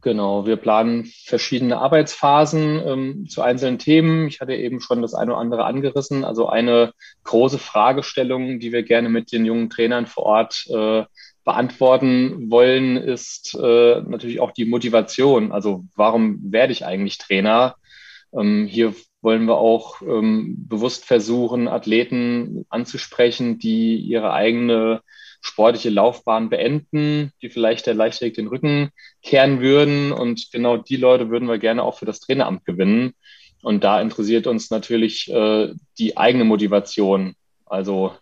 Genau, 0.00 0.46
wir 0.46 0.56
planen 0.56 1.06
verschiedene 1.24 1.78
Arbeitsphasen 1.78 2.82
ähm, 2.86 3.28
zu 3.28 3.42
einzelnen 3.42 3.80
Themen. 3.80 4.28
Ich 4.28 4.40
hatte 4.40 4.54
eben 4.54 4.80
schon 4.80 5.02
das 5.02 5.14
eine 5.14 5.32
oder 5.32 5.40
andere 5.40 5.64
angerissen. 5.64 6.24
Also 6.24 6.48
eine 6.48 6.92
große 7.24 7.58
Fragestellung, 7.58 8.60
die 8.60 8.72
wir 8.72 8.84
gerne 8.84 9.08
mit 9.08 9.32
den 9.32 9.44
jungen 9.44 9.70
Trainern 9.70 10.06
vor 10.06 10.24
Ort 10.24 10.66
äh, 10.68 11.04
beantworten 11.48 12.50
wollen, 12.50 12.98
ist 12.98 13.54
äh, 13.54 14.02
natürlich 14.02 14.38
auch 14.38 14.50
die 14.50 14.66
Motivation. 14.66 15.50
Also 15.50 15.86
warum 15.96 16.52
werde 16.52 16.74
ich 16.74 16.84
eigentlich 16.84 17.16
Trainer? 17.16 17.76
Ähm, 18.38 18.66
hier 18.66 18.94
wollen 19.22 19.46
wir 19.46 19.56
auch 19.56 20.02
ähm, 20.02 20.56
bewusst 20.68 21.06
versuchen, 21.06 21.66
Athleten 21.66 22.66
anzusprechen, 22.68 23.58
die 23.58 23.96
ihre 23.96 24.34
eigene 24.34 25.00
sportliche 25.40 25.88
Laufbahn 25.88 26.50
beenden, 26.50 27.32
die 27.40 27.48
vielleicht 27.48 27.86
der 27.86 27.94
Leichtathletik 27.94 28.34
den 28.34 28.48
Rücken 28.48 28.90
kehren 29.22 29.62
würden. 29.62 30.12
Und 30.12 30.52
genau 30.52 30.76
die 30.76 30.96
Leute 30.96 31.30
würden 31.30 31.48
wir 31.48 31.56
gerne 31.56 31.82
auch 31.82 31.98
für 31.98 32.04
das 32.04 32.20
Traineramt 32.20 32.66
gewinnen. 32.66 33.14
Und 33.62 33.84
da 33.84 34.02
interessiert 34.02 34.46
uns 34.46 34.68
natürlich 34.68 35.32
äh, 35.32 35.72
die 35.98 36.18
eigene 36.18 36.44
Motivation. 36.44 37.36
Also 37.64 38.12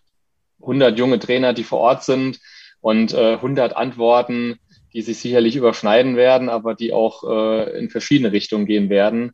100 0.61 0.97
junge 0.97 1.19
Trainer, 1.19 1.51
die 1.51 1.65
vor 1.65 1.79
Ort 1.79 2.05
sind 2.05 2.39
und 2.87 3.13
äh, 3.13 3.33
100 3.33 3.75
Antworten, 3.75 4.59
die 4.93 5.01
sich 5.01 5.17
sicherlich 5.17 5.57
überschneiden 5.57 6.15
werden, 6.15 6.47
aber 6.47 6.73
die 6.73 6.93
auch 6.93 7.25
äh, 7.29 7.77
in 7.77 7.89
verschiedene 7.89 8.31
Richtungen 8.31 8.65
gehen 8.65 8.89
werden. 8.89 9.33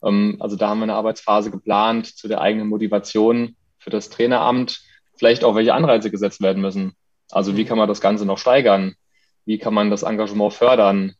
Ähm, 0.00 0.36
also 0.38 0.54
da 0.54 0.68
haben 0.68 0.78
wir 0.78 0.84
eine 0.84 0.94
Arbeitsphase 0.94 1.50
geplant 1.50 2.06
zu 2.06 2.28
der 2.28 2.40
eigenen 2.40 2.68
Motivation 2.68 3.56
für 3.78 3.90
das 3.90 4.10
Traineramt, 4.10 4.80
vielleicht 5.16 5.42
auch 5.42 5.56
welche 5.56 5.74
Anreize 5.74 6.08
gesetzt 6.08 6.40
werden 6.40 6.62
müssen. 6.62 6.92
Also 7.32 7.56
wie 7.56 7.64
kann 7.64 7.78
man 7.78 7.88
das 7.88 8.00
Ganze 8.00 8.26
noch 8.26 8.38
steigern? 8.38 8.94
Wie 9.44 9.58
kann 9.58 9.74
man 9.74 9.90
das 9.90 10.04
Engagement 10.04 10.52
fördern? 10.52 11.14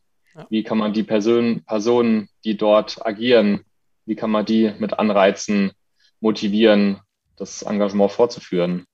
Wie 0.49 0.63
kann 0.63 0.77
man 0.77 0.93
die 0.93 1.03
Person, 1.03 1.63
Personen, 1.65 2.29
die 2.45 2.55
dort 2.55 3.05
agieren, 3.05 3.65
wie 4.05 4.15
kann 4.15 4.31
man 4.31 4.45
die 4.45 4.71
mit 4.79 4.97
Anreizen 4.97 5.73
motivieren, 6.21 7.01
das 7.35 7.63
Engagement 7.63 8.13
fortzuführen? 8.13 8.85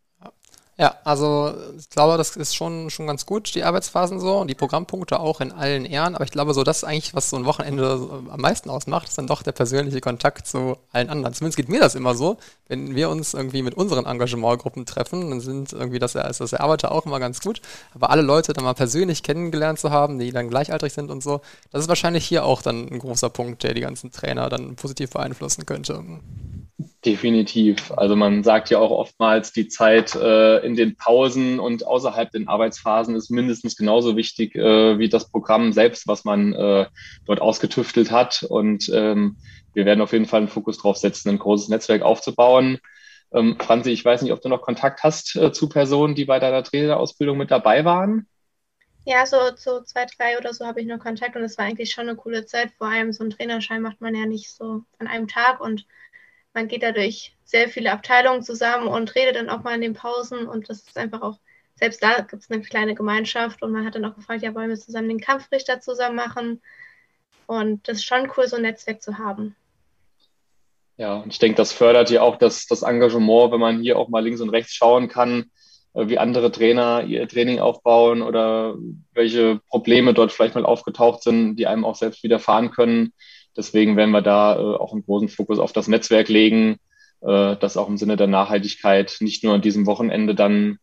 Ja, 0.82 0.96
also 1.04 1.54
ich 1.78 1.92
glaube, 1.92 2.18
das 2.18 2.36
ist 2.36 2.56
schon, 2.56 2.90
schon 2.90 3.06
ganz 3.06 3.28
gut, 3.28 3.54
die 3.54 3.64
Arbeitsphasen 3.64 4.20
so 4.20 4.40
und 4.40 4.48
die 4.50 4.56
Programmpunkte 4.56 5.20
auch 5.20 5.40
in 5.40 5.52
allen 5.52 5.86
Ehren. 5.86 6.16
Aber 6.16 6.24
ich 6.24 6.32
glaube, 6.32 6.56
so 6.56 6.64
das 6.64 6.78
ist 6.78 6.84
eigentlich, 6.86 7.14
was 7.14 7.30
so 7.30 7.38
ein 7.38 7.46
Wochenende 7.46 8.00
am 8.32 8.42
meisten 8.42 8.68
ausmacht, 8.68 9.08
ist 9.08 9.16
dann 9.16 9.28
doch 9.28 9.44
der 9.44 9.52
persönliche 9.52 10.02
Kontakt 10.02 10.48
zu 10.48 10.78
allen 10.92 11.12
anderen. 11.12 11.36
Zumindest 11.36 11.58
geht 11.58 11.70
mir 11.70 11.80
das 11.82 11.94
immer 11.94 12.16
so. 12.16 12.38
Wenn 12.68 12.96
wir 12.96 13.12
uns 13.12 13.36
irgendwie 13.36 13.62
mit 13.62 13.76
unseren 13.76 14.08
Engagementgruppen 14.08 14.88
treffen, 14.88 15.30
dann 15.30 15.40
sind 15.40 15.72
irgendwie 15.72 16.00
das, 16.00 16.16
ist 16.16 16.42
das 16.42 16.54
Erarbeiter 16.54 16.92
auch 16.92 17.06
immer 17.06 17.20
ganz 17.20 17.42
gut. 17.42 17.62
Aber 17.94 18.10
alle 18.10 18.24
Leute 18.24 18.54
dann 18.54 18.64
mal 18.64 18.74
persönlich 18.74 19.22
kennengelernt 19.22 19.78
zu 19.78 19.92
haben, 19.92 20.18
die 20.18 20.32
dann 20.32 20.50
gleichaltrig 20.50 20.94
sind 20.94 21.12
und 21.12 21.22
so, 21.22 21.42
das 21.72 21.84
ist 21.84 21.90
wahrscheinlich 21.90 22.26
hier 22.26 22.44
auch 22.44 22.64
dann 22.64 22.88
ein 22.88 22.98
großer 22.98 23.30
Punkt, 23.30 23.62
der 23.62 23.76
die 23.76 23.82
ganzen 23.82 24.12
Trainer 24.12 24.50
dann 24.50 24.76
positiv 24.78 25.12
beeinflussen 25.12 25.68
könnte. 25.68 26.04
Definitiv. 27.04 27.92
Also 27.98 28.16
man 28.16 28.44
sagt 28.44 28.70
ja 28.70 28.78
auch 28.78 28.92
oftmals, 28.92 29.52
die 29.52 29.68
Zeit 29.68 30.14
äh, 30.14 30.60
in 30.60 30.76
den 30.76 30.96
Pausen 30.96 31.60
und 31.60 31.88
außerhalb 31.88 32.30
den 32.30 32.48
Arbeitsphasen 32.48 33.16
ist 33.16 33.32
mindestens 33.32 33.76
genauso 33.76 34.16
wichtig 34.16 34.56
äh, 34.56 35.00
wie 35.00 35.10
das 35.10 35.32
Programm 35.32 35.74
selbst, 35.74 36.08
was 36.08 36.26
man 36.26 36.54
äh, 36.54 36.86
dort 37.26 37.42
ausgetüftelt 37.42 38.12
hat. 38.12 38.44
Und 38.44 38.92
ähm, 38.94 39.38
wir 39.74 39.86
werden 39.86 40.02
auf 40.02 40.14
jeden 40.14 40.28
Fall 40.28 40.42
einen 40.42 40.48
Fokus 40.48 40.78
drauf 40.78 40.98
setzen, 40.98 41.30
ein 41.30 41.40
großes 41.40 41.70
Netzwerk 41.70 42.04
aufzubauen. 42.04 42.78
Ähm, 43.34 43.58
Franzi, 43.60 43.90
ich 43.90 44.06
weiß 44.06 44.22
nicht, 44.22 44.34
ob 44.34 44.42
du 44.42 44.50
noch 44.50 44.62
Kontakt 44.62 45.02
hast 45.02 45.36
äh, 45.36 45.52
zu 45.52 45.70
Personen, 45.70 46.14
die 46.14 46.26
bei 46.26 46.38
deiner 46.38 46.62
Trainerausbildung 46.62 47.36
mit 47.36 47.50
dabei 47.50 47.84
waren. 47.84 48.28
Ja, 49.06 49.26
so, 49.26 49.38
so 49.56 49.82
zwei, 49.82 50.06
drei 50.06 50.38
oder 50.38 50.54
so 50.54 50.68
habe 50.68 50.82
ich 50.82 50.86
noch 50.86 51.00
Kontakt 51.00 51.36
und 51.36 51.42
es 51.42 51.58
war 51.58 51.66
eigentlich 51.66 51.90
schon 51.90 52.08
eine 52.08 52.16
coole 52.16 52.46
Zeit. 52.46 52.72
Vor 52.78 52.88
allem 52.88 53.12
so 53.12 53.24
einen 53.24 53.32
Trainerschein 53.32 53.82
macht 53.82 54.02
man 54.02 54.14
ja 54.14 54.28
nicht 54.28 54.52
so 54.52 54.84
an 55.00 55.08
einem 55.08 55.28
Tag 55.28 55.60
und 55.60 55.88
man 56.54 56.68
geht 56.68 56.84
dadurch 56.84 57.36
sehr 57.44 57.70
viele 57.70 57.92
Abteilungen 57.92 58.44
zusammen 58.44 58.88
und 58.88 59.16
redet 59.16 59.36
dann 59.36 59.50
auch 59.50 59.64
mal 59.64 59.76
in 59.76 59.82
den 59.82 59.94
Pausen 59.94 60.48
und 60.48 60.70
das 60.70 60.82
ist 60.82 60.98
einfach 60.98 61.22
auch, 61.22 61.38
selbst 61.76 62.04
da 62.04 62.22
gibt 62.22 62.44
es 62.44 62.52
eine 62.52 62.62
kleine 62.62 62.96
Gemeinschaft 62.96 63.62
und 63.62 63.72
man 63.72 63.86
hat 63.86 63.96
dann 63.96 64.06
auch 64.06 64.16
gefragt, 64.16 64.44
ja, 64.44 64.54
wollen 64.54 64.70
wir 64.70 64.78
zusammen 64.78 65.10
den 65.10 65.20
Kampfrichter 65.20 65.80
zusammen 65.80 66.16
machen? 66.16 66.62
Und 67.48 67.88
das 67.88 67.98
ist 67.98 68.06
schon 68.06 68.32
cool, 68.38 68.48
so 68.48 68.56
ein 68.56 68.62
Netzwerk 68.62 69.02
zu 69.02 69.18
haben. 69.18 69.56
Ja, 70.98 71.16
und 71.16 71.32
ich 71.32 71.40
denke, 71.40 71.56
das 71.56 71.74
fördert 71.74 72.12
ja 72.12 72.22
auch 72.22 72.38
das, 72.38 72.68
das 72.68 72.84
Engagement, 72.84 73.52
wenn 73.52 73.60
man 73.60 73.82
hier 73.82 73.98
auch 73.98 74.10
mal 74.10 74.24
links 74.24 74.42
und 74.42 74.50
rechts 74.50 74.74
schauen 74.74 75.08
kann, 75.08 75.50
äh, 75.94 76.08
wie 76.08 76.18
andere 76.18 76.52
Trainer 76.52 77.04
ihr 77.04 77.28
Training 77.28 77.60
aufbauen 77.60 78.22
oder 78.22 78.76
welche 79.14 79.60
Probleme 79.68 80.14
dort 80.14 80.32
vielleicht 80.32 80.56
mal 80.56 80.66
aufgetaucht 80.66 81.24
sind, 81.24 81.56
die 81.56 81.68
einem 81.68 81.86
auch 81.86 81.96
selbst 81.96 82.24
widerfahren 82.24 82.72
können. 82.72 83.14
Deswegen 83.56 83.98
werden 83.98 84.12
wir 84.12 84.22
da 84.22 84.56
äh, 84.56 84.76
auch 84.76 84.94
einen 84.94 85.04
großen 85.04 85.30
Fokus 85.30 85.60
auf 85.60 85.74
das 85.74 85.88
Netzwerk 85.88 86.30
legen, 86.30 86.78
äh, 87.22 87.56
das 87.58 87.78
auch 87.78 87.88
im 87.88 87.98
Sinne 87.98 88.18
der 88.18 88.28
Nachhaltigkeit 88.28 89.18
nicht 89.20 89.44
nur 89.44 89.54
an 89.54 89.62
diesem 89.62 89.86
Wochenende 89.86 90.36
dann 90.36 90.78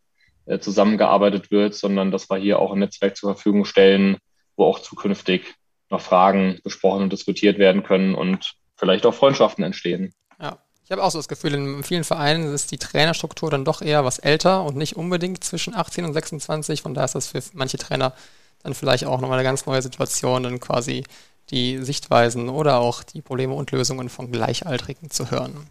äh, 0.47 0.59
zusammengearbeitet 0.59 1.51
wird, 1.51 1.75
sondern 1.75 2.11
dass 2.11 2.31
wir 2.31 2.37
hier 2.37 2.59
auch 2.59 2.73
ein 2.73 2.81
Netzwerk 2.81 3.17
zur 3.17 3.35
Verfügung 3.35 3.65
stellen, 3.65 4.19
wo 4.57 4.65
auch 4.65 4.81
zukünftig 4.81 5.55
noch 5.91 6.01
Fragen 6.01 6.59
besprochen 6.63 7.05
und 7.05 7.13
diskutiert 7.13 7.59
werden 7.59 7.83
können 7.83 8.15
und 8.15 8.55
vielleicht 8.77 9.07
auch 9.07 9.15
Freundschaften 9.15 9.65
entstehen. 9.65 10.13
Ja. 10.41 10.59
Ich 10.89 10.93
habe 10.93 11.05
auch 11.05 11.11
so 11.11 11.19
das 11.19 11.29
Gefühl, 11.29 11.53
in 11.53 11.83
vielen 11.83 12.03
Vereinen 12.03 12.55
ist 12.55 12.71
die 12.71 12.79
Trainerstruktur 12.79 13.51
dann 13.51 13.67
doch 13.67 13.83
eher 13.83 14.07
was 14.07 14.19
älter 14.19 14.65
und 14.65 14.75
nicht 14.75 14.97
unbedingt 14.97 15.45
zwischen 15.45 15.75
18 15.75 16.07
und 16.07 16.15
26. 16.15 16.81
Von 16.81 16.95
daher 16.95 17.05
ist 17.05 17.15
das 17.15 17.29
für 17.29 17.43
manche 17.53 17.77
Trainer 17.77 18.15
dann 18.63 18.73
vielleicht 18.73 19.05
auch 19.05 19.21
nochmal 19.21 19.39
eine 19.39 19.47
ganz 19.47 19.67
neue 19.67 19.83
Situation, 19.83 20.45
dann 20.45 20.61
quasi 20.61 21.05
die 21.51 21.79
Sichtweisen 21.79 22.49
oder 22.49 22.79
auch 22.79 23.03
die 23.03 23.23
Probleme 23.23 23.55
und 23.55 23.71
Lösungen 23.73 24.09
von 24.09 24.31
Gleichaltrigen 24.31 25.11
zu 25.11 25.31
hören. 25.31 25.67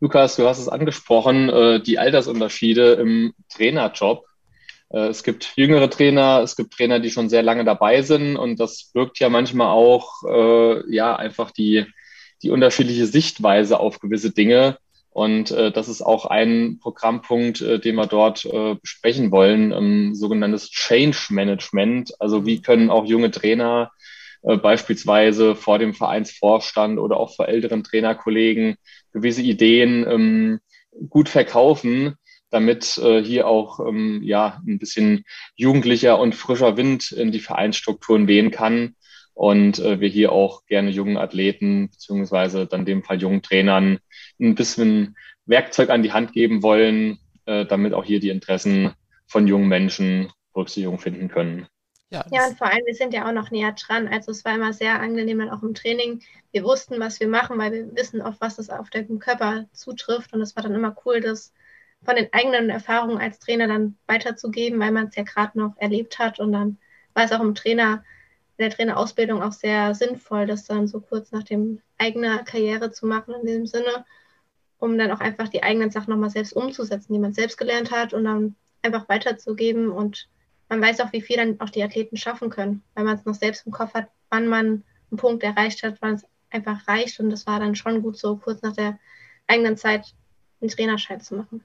Lukas, 0.00 0.36
du 0.36 0.48
hast 0.48 0.58
es 0.58 0.68
angesprochen, 0.68 1.48
äh, 1.48 1.80
die 1.80 1.98
Altersunterschiede 1.98 2.94
im 2.94 3.34
Trainerjob. 3.48 4.24
Äh, 4.90 5.06
es 5.06 5.22
gibt 5.22 5.52
jüngere 5.56 5.88
Trainer, 5.88 6.40
es 6.42 6.56
gibt 6.56 6.74
Trainer, 6.74 6.98
die 6.98 7.10
schon 7.10 7.28
sehr 7.28 7.42
lange 7.42 7.64
dabei 7.64 8.02
sind 8.02 8.36
und 8.36 8.58
das 8.58 8.90
birgt 8.92 9.20
ja 9.20 9.28
manchmal 9.28 9.68
auch 9.68 10.24
äh, 10.28 10.92
ja 10.92 11.14
einfach 11.14 11.50
die, 11.52 11.86
die 12.42 12.50
unterschiedliche 12.50 13.06
Sichtweise 13.06 13.78
auf 13.78 14.00
gewisse 14.00 14.32
Dinge. 14.32 14.78
Und 15.10 15.50
äh, 15.50 15.70
das 15.70 15.88
ist 15.88 16.00
auch 16.00 16.24
ein 16.24 16.78
Programmpunkt, 16.80 17.60
äh, 17.60 17.78
den 17.78 17.96
wir 17.96 18.06
dort 18.06 18.46
äh, 18.46 18.74
besprechen 18.76 19.30
wollen, 19.30 19.70
ähm, 19.70 20.14
sogenanntes 20.14 20.70
Change 20.70 21.18
Management. 21.30 22.14
Also 22.18 22.46
wie 22.46 22.62
können 22.62 22.90
auch 22.90 23.04
junge 23.04 23.30
Trainer 23.30 23.92
äh, 24.42 24.56
beispielsweise 24.56 25.54
vor 25.54 25.78
dem 25.78 25.94
Vereinsvorstand 25.94 26.98
oder 26.98 27.16
auch 27.16 27.34
vor 27.34 27.48
älteren 27.48 27.84
Trainerkollegen 27.84 28.76
gewisse 29.12 29.42
Ideen 29.42 30.06
ähm, 30.08 30.60
gut 31.08 31.28
verkaufen, 31.28 32.14
damit 32.50 32.98
äh, 32.98 33.22
hier 33.22 33.46
auch 33.46 33.80
ähm, 33.80 34.20
ja 34.22 34.60
ein 34.66 34.78
bisschen 34.78 35.24
jugendlicher 35.54 36.18
und 36.18 36.34
frischer 36.34 36.76
Wind 36.76 37.12
in 37.12 37.32
die 37.32 37.40
Vereinsstrukturen 37.40 38.28
wehen 38.28 38.50
kann 38.50 38.94
und 39.34 39.78
äh, 39.78 40.00
wir 40.00 40.08
hier 40.08 40.32
auch 40.32 40.66
gerne 40.66 40.90
jungen 40.90 41.16
Athleten 41.16 41.90
beziehungsweise 41.90 42.66
dann 42.66 42.84
dem 42.84 43.02
Fall 43.02 43.20
jungen 43.20 43.42
Trainern 43.42 43.98
ein 44.40 44.54
bisschen 44.54 45.16
Werkzeug 45.46 45.90
an 45.90 46.02
die 46.02 46.12
Hand 46.12 46.32
geben 46.32 46.62
wollen, 46.62 47.18
äh, 47.46 47.64
damit 47.64 47.94
auch 47.94 48.04
hier 48.04 48.20
die 48.20 48.28
Interessen 48.28 48.92
von 49.26 49.46
jungen 49.46 49.68
Menschen 49.68 50.30
Berücksichtigung 50.52 50.98
finden 50.98 51.28
können. 51.28 51.66
Ja, 52.12 52.26
ja, 52.30 52.46
und 52.46 52.58
vor 52.58 52.66
allem, 52.66 52.84
wir 52.84 52.94
sind 52.94 53.14
ja 53.14 53.26
auch 53.26 53.32
noch 53.32 53.50
näher 53.50 53.72
dran. 53.72 54.06
Also 54.06 54.32
es 54.32 54.44
war 54.44 54.54
immer 54.54 54.74
sehr 54.74 55.00
angenehm 55.00 55.38
dann 55.38 55.48
auch 55.48 55.62
im 55.62 55.72
Training. 55.72 56.20
Wir 56.50 56.62
wussten, 56.62 57.00
was 57.00 57.18
wir 57.20 57.28
machen, 57.28 57.56
weil 57.56 57.72
wir 57.72 57.96
wissen, 57.96 58.20
auf 58.20 58.34
was 58.38 58.58
es 58.58 58.68
auf 58.68 58.90
dem 58.90 59.18
Körper 59.18 59.64
zutrifft. 59.72 60.34
Und 60.34 60.42
es 60.42 60.54
war 60.54 60.62
dann 60.62 60.74
immer 60.74 60.94
cool, 61.06 61.22
das 61.22 61.54
von 62.04 62.16
den 62.16 62.30
eigenen 62.32 62.68
Erfahrungen 62.68 63.16
als 63.16 63.38
Trainer 63.38 63.66
dann 63.66 63.96
weiterzugeben, 64.06 64.78
weil 64.78 64.90
man 64.92 65.06
es 65.06 65.16
ja 65.16 65.22
gerade 65.22 65.58
noch 65.58 65.74
erlebt 65.78 66.18
hat. 66.18 66.38
Und 66.38 66.52
dann 66.52 66.76
war 67.14 67.24
es 67.24 67.32
auch 67.32 67.40
im 67.40 67.54
Trainer, 67.54 68.04
in 68.58 68.64
der 68.64 68.70
Trainerausbildung 68.70 69.42
auch 69.42 69.52
sehr 69.52 69.94
sinnvoll, 69.94 70.46
das 70.46 70.66
dann 70.66 70.88
so 70.88 71.00
kurz 71.00 71.32
nach 71.32 71.44
dem 71.44 71.80
eigenen 71.96 72.44
Karriere 72.44 72.90
zu 72.90 73.06
machen 73.06 73.32
in 73.40 73.46
dem 73.46 73.66
Sinne, 73.66 74.04
um 74.78 74.98
dann 74.98 75.12
auch 75.12 75.20
einfach 75.20 75.48
die 75.48 75.62
eigenen 75.62 75.90
Sachen 75.90 76.10
nochmal 76.10 76.28
selbst 76.28 76.52
umzusetzen, 76.52 77.14
die 77.14 77.18
man 77.18 77.32
selbst 77.32 77.56
gelernt 77.56 77.90
hat 77.90 78.12
und 78.12 78.24
dann 78.24 78.54
einfach 78.82 79.08
weiterzugeben 79.08 79.90
und 79.90 80.28
man 80.72 80.80
weiß 80.80 81.00
auch, 81.00 81.12
wie 81.12 81.20
viel 81.20 81.36
dann 81.36 81.60
auch 81.60 81.68
die 81.68 81.82
Athleten 81.82 82.16
schaffen 82.16 82.48
können, 82.48 82.82
weil 82.94 83.04
man 83.04 83.18
es 83.18 83.26
noch 83.26 83.34
selbst 83.34 83.66
im 83.66 83.72
Kopf 83.72 83.92
hat, 83.92 84.08
wann 84.30 84.48
man 84.48 84.82
einen 85.10 85.18
Punkt 85.18 85.42
erreicht 85.42 85.82
hat, 85.82 85.96
wann 86.00 86.14
es 86.14 86.24
einfach 86.48 86.88
reicht. 86.88 87.20
Und 87.20 87.28
das 87.28 87.46
war 87.46 87.60
dann 87.60 87.74
schon 87.74 88.00
gut, 88.00 88.16
so 88.16 88.36
kurz 88.36 88.62
nach 88.62 88.72
der 88.72 88.98
eigenen 89.46 89.76
Zeit 89.76 90.14
einen 90.62 90.70
Trainerschein 90.70 91.20
zu 91.20 91.34
machen. 91.34 91.62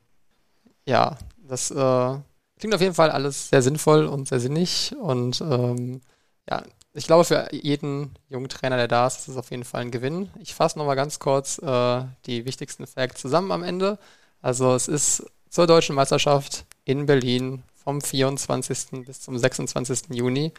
Ja, 0.86 1.18
das 1.48 1.72
äh, 1.72 2.18
klingt 2.60 2.76
auf 2.76 2.82
jeden 2.82 2.96
Fall 2.96 3.10
alles 3.10 3.48
sehr 3.48 3.62
sinnvoll 3.62 4.08
und 4.08 4.28
sehr 4.28 4.42
sinnig. 4.42 4.94
Und 5.00 5.40
ähm, 5.40 6.02
ja, 6.50 6.64
ich 6.94 7.08
glaube, 7.08 7.24
für 7.24 7.48
jeden 7.54 8.12
jungen 8.28 8.50
Trainer, 8.50 8.76
der 8.76 8.90
da 8.90 9.08
ist, 9.08 9.20
ist 9.20 9.28
es 9.30 9.38
auf 9.38 9.52
jeden 9.52 9.64
Fall 9.64 9.84
ein 9.84 9.92
Gewinn. 9.92 10.32
Ich 10.42 10.54
fasse 10.54 10.78
nochmal 10.78 10.98
ganz 10.98 11.18
kurz 11.18 11.60
äh, 11.60 12.04
die 12.26 12.46
wichtigsten 12.46 12.86
Facts 12.86 13.22
zusammen 13.22 13.54
am 13.54 13.64
Ende. 13.64 14.00
Also 14.42 14.76
es 14.76 14.90
ist 14.90 15.32
zur 15.50 15.66
deutschen 15.66 15.96
Meisterschaft 15.96 16.66
in 16.84 17.06
Berlin 17.06 17.64
vom 17.88 18.02
24. 18.02 19.06
bis 19.06 19.22
zum 19.22 19.38
26. 19.38 20.10
Juni. 20.10 20.52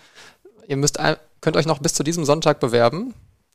Ihr 0.67 0.79
müsst, 0.79 0.99
könnt 1.43 1.59
euch 1.59 1.67
noch 1.67 1.79
bis 1.79 1.93
zu 1.93 2.03
diesem 2.03 2.25
Sonntag 2.25 2.59
bewerben. 2.59 3.13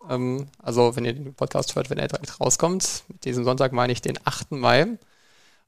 Ähm, 0.07 0.45
also 0.59 0.95
wenn 0.95 1.05
ihr 1.05 1.13
den 1.13 1.33
Podcast 1.33 1.75
hört, 1.75 1.89
wenn 1.89 1.97
er 1.97 2.07
direkt 2.07 2.39
rauskommt. 2.39 3.01
Mit 3.07 3.25
diesem 3.25 3.43
Sonntag 3.43 3.71
meine 3.71 3.91
ich 3.91 3.99
den 3.99 4.19
8. 4.23 4.51
Mai. 4.51 4.99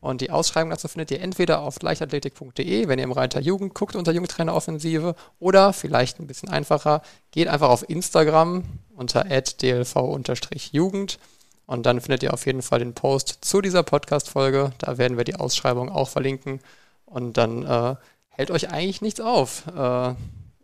Und 0.01 0.21
die 0.21 0.29
Ausschreibung 0.29 0.69
dazu 0.69 0.87
findet 0.87 1.09
ihr 1.09 1.19
entweder 1.19 1.61
auf 1.61 1.81
leichtathletik.de, 1.81 2.87
wenn 2.87 2.99
ihr 2.99 3.05
im 3.05 3.11
Reiter 3.11 3.39
Jugend 3.39 3.73
guckt 3.73 3.95
unter 3.95 4.11
Jugendtraineroffensive, 4.11 5.15
oder 5.39 5.73
vielleicht 5.73 6.19
ein 6.19 6.27
bisschen 6.27 6.49
einfacher, 6.49 7.01
geht 7.31 7.47
einfach 7.47 7.69
auf 7.69 7.89
Instagram 7.89 8.65
unter 8.95 9.23
dlv-jugend 9.23 11.17
und 11.65 11.85
dann 11.87 12.01
findet 12.01 12.21
ihr 12.21 12.35
auf 12.35 12.45
jeden 12.45 12.61
Fall 12.61 12.77
den 12.77 12.93
Post 12.93 13.39
zu 13.41 13.61
dieser 13.61 13.81
Podcast-Folge. 13.81 14.73
Da 14.77 14.99
werden 14.99 15.17
wir 15.17 15.23
die 15.23 15.37
Ausschreibung 15.37 15.89
auch 15.89 16.09
verlinken. 16.09 16.59
Und 17.05 17.37
dann 17.37 17.65
äh, 17.65 17.95
hält 18.29 18.51
euch 18.51 18.69
eigentlich 18.69 19.01
nichts 19.01 19.21
auf, 19.21 19.63
äh, 19.75 20.13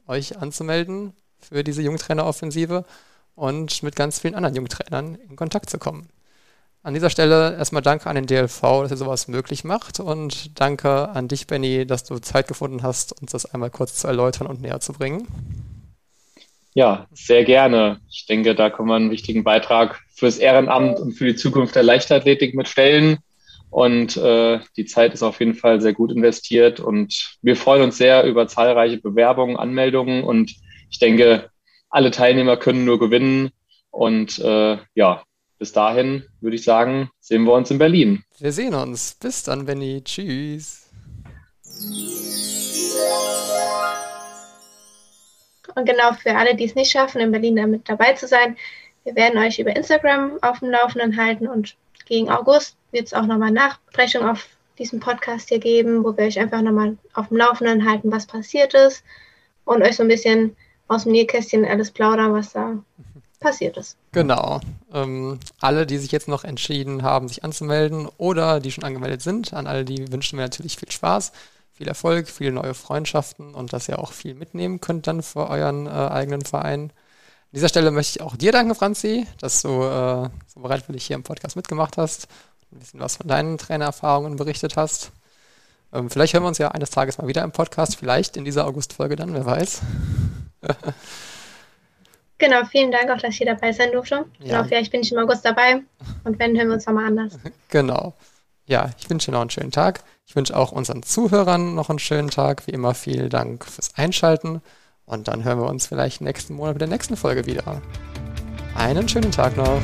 euch 0.07 0.37
anzumelden 0.37 1.13
für 1.39 1.63
diese 1.63 1.81
Jungtrainer-Offensive 1.81 2.85
und 3.35 3.83
mit 3.83 3.95
ganz 3.95 4.19
vielen 4.19 4.35
anderen 4.35 4.55
Jungtrainern 4.55 5.15
in 5.15 5.35
Kontakt 5.35 5.69
zu 5.69 5.77
kommen. 5.77 6.09
An 6.83 6.95
dieser 6.95 7.11
Stelle 7.11 7.55
erstmal 7.57 7.83
danke 7.83 8.09
an 8.09 8.15
den 8.15 8.25
DLV, 8.25 8.59
dass 8.81 8.91
er 8.91 8.97
sowas 8.97 9.27
möglich 9.27 9.63
macht 9.63 9.99
und 9.99 10.59
danke 10.59 11.09
an 11.09 11.27
dich, 11.27 11.45
Benny, 11.45 11.85
dass 11.85 12.03
du 12.03 12.17
Zeit 12.17 12.47
gefunden 12.47 12.81
hast, 12.81 13.21
uns 13.21 13.31
das 13.31 13.45
einmal 13.45 13.69
kurz 13.69 13.95
zu 13.99 14.07
erläutern 14.07 14.47
und 14.47 14.61
näher 14.61 14.79
zu 14.79 14.93
bringen. 14.93 15.27
Ja, 16.73 17.05
sehr 17.11 17.43
gerne. 17.43 17.99
Ich 18.09 18.25
denke, 18.25 18.55
da 18.55 18.69
kann 18.69 18.87
man 18.87 19.03
einen 19.03 19.11
wichtigen 19.11 19.43
Beitrag 19.43 20.01
fürs 20.15 20.37
Ehrenamt 20.37 20.99
und 20.99 21.11
für 21.11 21.25
die 21.25 21.35
Zukunft 21.35 21.75
der 21.75 21.83
Leichtathletik 21.83 22.55
mitstellen. 22.55 23.19
Und 23.71 24.17
äh, 24.17 24.59
die 24.75 24.85
Zeit 24.85 25.13
ist 25.13 25.23
auf 25.23 25.39
jeden 25.39 25.55
Fall 25.55 25.79
sehr 25.79 25.93
gut 25.93 26.11
investiert 26.11 26.81
und 26.81 27.37
wir 27.41 27.55
freuen 27.55 27.83
uns 27.83 27.97
sehr 27.97 28.25
über 28.25 28.47
zahlreiche 28.47 28.97
Bewerbungen, 28.97 29.55
Anmeldungen 29.55 30.23
und 30.23 30.53
ich 30.89 30.99
denke, 30.99 31.49
alle 31.89 32.11
Teilnehmer 32.11 32.57
können 32.57 32.85
nur 32.85 32.99
gewinnen. 32.99 33.51
Und 33.89 34.39
äh, 34.39 34.77
ja, 34.93 35.23
bis 35.57 35.71
dahin 35.71 36.25
würde 36.41 36.55
ich 36.55 36.63
sagen, 36.63 37.09
sehen 37.19 37.43
wir 37.43 37.53
uns 37.53 37.71
in 37.71 37.77
Berlin. 37.77 38.23
Wir 38.39 38.51
sehen 38.51 38.73
uns. 38.73 39.15
Bis 39.21 39.43
dann, 39.43 39.65
Benny. 39.65 40.01
Tschüss. 40.03 40.89
Und 45.75 45.85
genau 45.85 46.13
für 46.13 46.35
alle, 46.35 46.55
die 46.55 46.65
es 46.65 46.75
nicht 46.75 46.91
schaffen, 46.91 47.21
in 47.21 47.31
Berlin 47.31 47.55
damit 47.55 47.87
dabei 47.87 48.13
zu 48.13 48.27
sein, 48.27 48.57
wir 49.03 49.15
werden 49.15 49.39
euch 49.39 49.59
über 49.59 49.75
Instagram 49.75 50.37
auf 50.41 50.59
dem 50.59 50.69
Laufenden 50.69 51.17
halten 51.17 51.47
und 51.47 51.75
gegen 52.05 52.29
August 52.29 52.75
wird 52.91 53.07
es 53.07 53.13
auch 53.13 53.25
nochmal 53.25 53.51
Nachbrechung 53.51 54.27
auf 54.27 54.47
diesem 54.77 54.99
Podcast 54.99 55.49
hier 55.49 55.59
geben, 55.59 56.03
wo 56.03 56.15
wir 56.15 56.25
euch 56.25 56.39
einfach 56.39 56.61
nochmal 56.61 56.97
auf 57.13 57.27
dem 57.27 57.37
Laufenden 57.37 57.87
halten, 57.89 58.11
was 58.11 58.25
passiert 58.25 58.73
ist 58.73 59.03
und 59.65 59.83
euch 59.83 59.95
so 59.95 60.03
ein 60.03 60.09
bisschen 60.09 60.55
aus 60.87 61.03
dem 61.03 61.13
Nähkästchen 61.13 61.65
alles 61.65 61.91
plaudern, 61.91 62.33
was 62.33 62.53
da 62.53 62.77
passiert 63.39 63.77
ist. 63.77 63.97
Genau. 64.11 64.61
Ähm, 64.93 65.39
alle, 65.59 65.85
die 65.85 65.97
sich 65.97 66.11
jetzt 66.11 66.27
noch 66.27 66.43
entschieden 66.43 67.03
haben, 67.03 67.27
sich 67.27 67.43
anzumelden 67.43 68.07
oder 68.17 68.59
die 68.59 68.71
schon 68.71 68.83
angemeldet 68.83 69.21
sind, 69.21 69.53
an 69.53 69.67
alle, 69.67 69.83
die 69.83 70.11
wünschen 70.11 70.37
wir 70.37 70.45
natürlich 70.45 70.77
viel 70.77 70.91
Spaß, 70.91 71.31
viel 71.73 71.87
Erfolg, 71.87 72.29
viele 72.29 72.51
neue 72.51 72.73
Freundschaften 72.73 73.53
und 73.53 73.73
dass 73.73 73.89
ihr 73.89 73.99
auch 73.99 74.13
viel 74.13 74.35
mitnehmen 74.35 74.79
könnt 74.79 75.07
dann 75.07 75.23
für 75.23 75.49
euren 75.49 75.87
äh, 75.87 75.89
eigenen 75.89 76.41
Verein. 76.41 76.91
An 76.91 77.55
dieser 77.55 77.69
Stelle 77.69 77.91
möchte 77.91 78.19
ich 78.19 78.25
auch 78.25 78.35
dir 78.35 78.51
danken, 78.51 78.75
Franzi, 78.75 79.27
dass 79.39 79.61
du 79.61 79.69
äh, 79.83 80.29
so 80.47 80.59
bereitwillig 80.61 81.05
hier 81.05 81.15
im 81.15 81.23
Podcast 81.23 81.55
mitgemacht 81.55 81.97
hast, 81.97 82.27
ein 82.71 82.79
bisschen 82.79 82.99
was 82.99 83.17
von 83.17 83.27
deinen 83.27 83.57
Trainererfahrungen 83.57 84.35
berichtet 84.37 84.75
hast. 84.75 85.11
Ähm, 85.93 86.09
vielleicht 86.09 86.33
hören 86.33 86.43
wir 86.43 86.47
uns 86.47 86.57
ja 86.57 86.69
eines 86.69 86.89
Tages 86.89 87.17
mal 87.17 87.27
wieder 87.27 87.43
im 87.43 87.51
Podcast, 87.51 87.97
vielleicht 87.97 88.37
in 88.37 88.45
dieser 88.45 88.65
Augustfolge 88.65 89.15
dann, 89.15 89.33
wer 89.33 89.45
weiß. 89.45 89.81
genau, 92.37 92.63
vielen 92.65 92.91
Dank 92.91 93.09
auch, 93.09 93.17
dass 93.17 93.31
ich 93.31 93.37
hier 93.37 93.47
dabei 93.47 93.73
sein 93.73 93.91
durfte. 93.91 94.25
Ja. 94.39 94.57
Genau, 94.57 94.63
vielleicht 94.63 94.91
bin 94.91 95.01
ich 95.01 95.11
im 95.11 95.17
August 95.17 95.43
dabei 95.43 95.81
und 96.23 96.39
wenn, 96.39 96.55
hören 96.55 96.67
wir 96.67 96.75
uns 96.75 96.85
nochmal 96.85 97.07
anders. 97.07 97.33
Genau. 97.69 98.13
Ja, 98.67 98.89
ich 98.97 99.09
wünsche 99.09 99.31
dir 99.31 99.31
noch 99.33 99.41
einen 99.41 99.49
schönen 99.49 99.71
Tag. 99.71 100.03
Ich 100.25 100.35
wünsche 100.35 100.55
auch 100.55 100.71
unseren 100.71 101.03
Zuhörern 101.03 101.75
noch 101.75 101.89
einen 101.89 101.99
schönen 101.99 102.29
Tag. 102.29 102.67
Wie 102.67 102.71
immer 102.71 102.93
vielen 102.93 103.29
Dank 103.29 103.65
fürs 103.65 103.95
Einschalten. 103.95 104.61
Und 105.05 105.27
dann 105.27 105.43
hören 105.43 105.59
wir 105.59 105.67
uns 105.67 105.87
vielleicht 105.87 106.21
nächsten 106.21 106.53
Monat 106.53 106.75
mit 106.75 106.81
der 106.81 106.87
nächsten 106.87 107.17
Folge 107.17 107.45
wieder. 107.45 107.81
Einen 108.75 109.09
schönen 109.09 109.31
Tag 109.31 109.57
noch. 109.57 109.81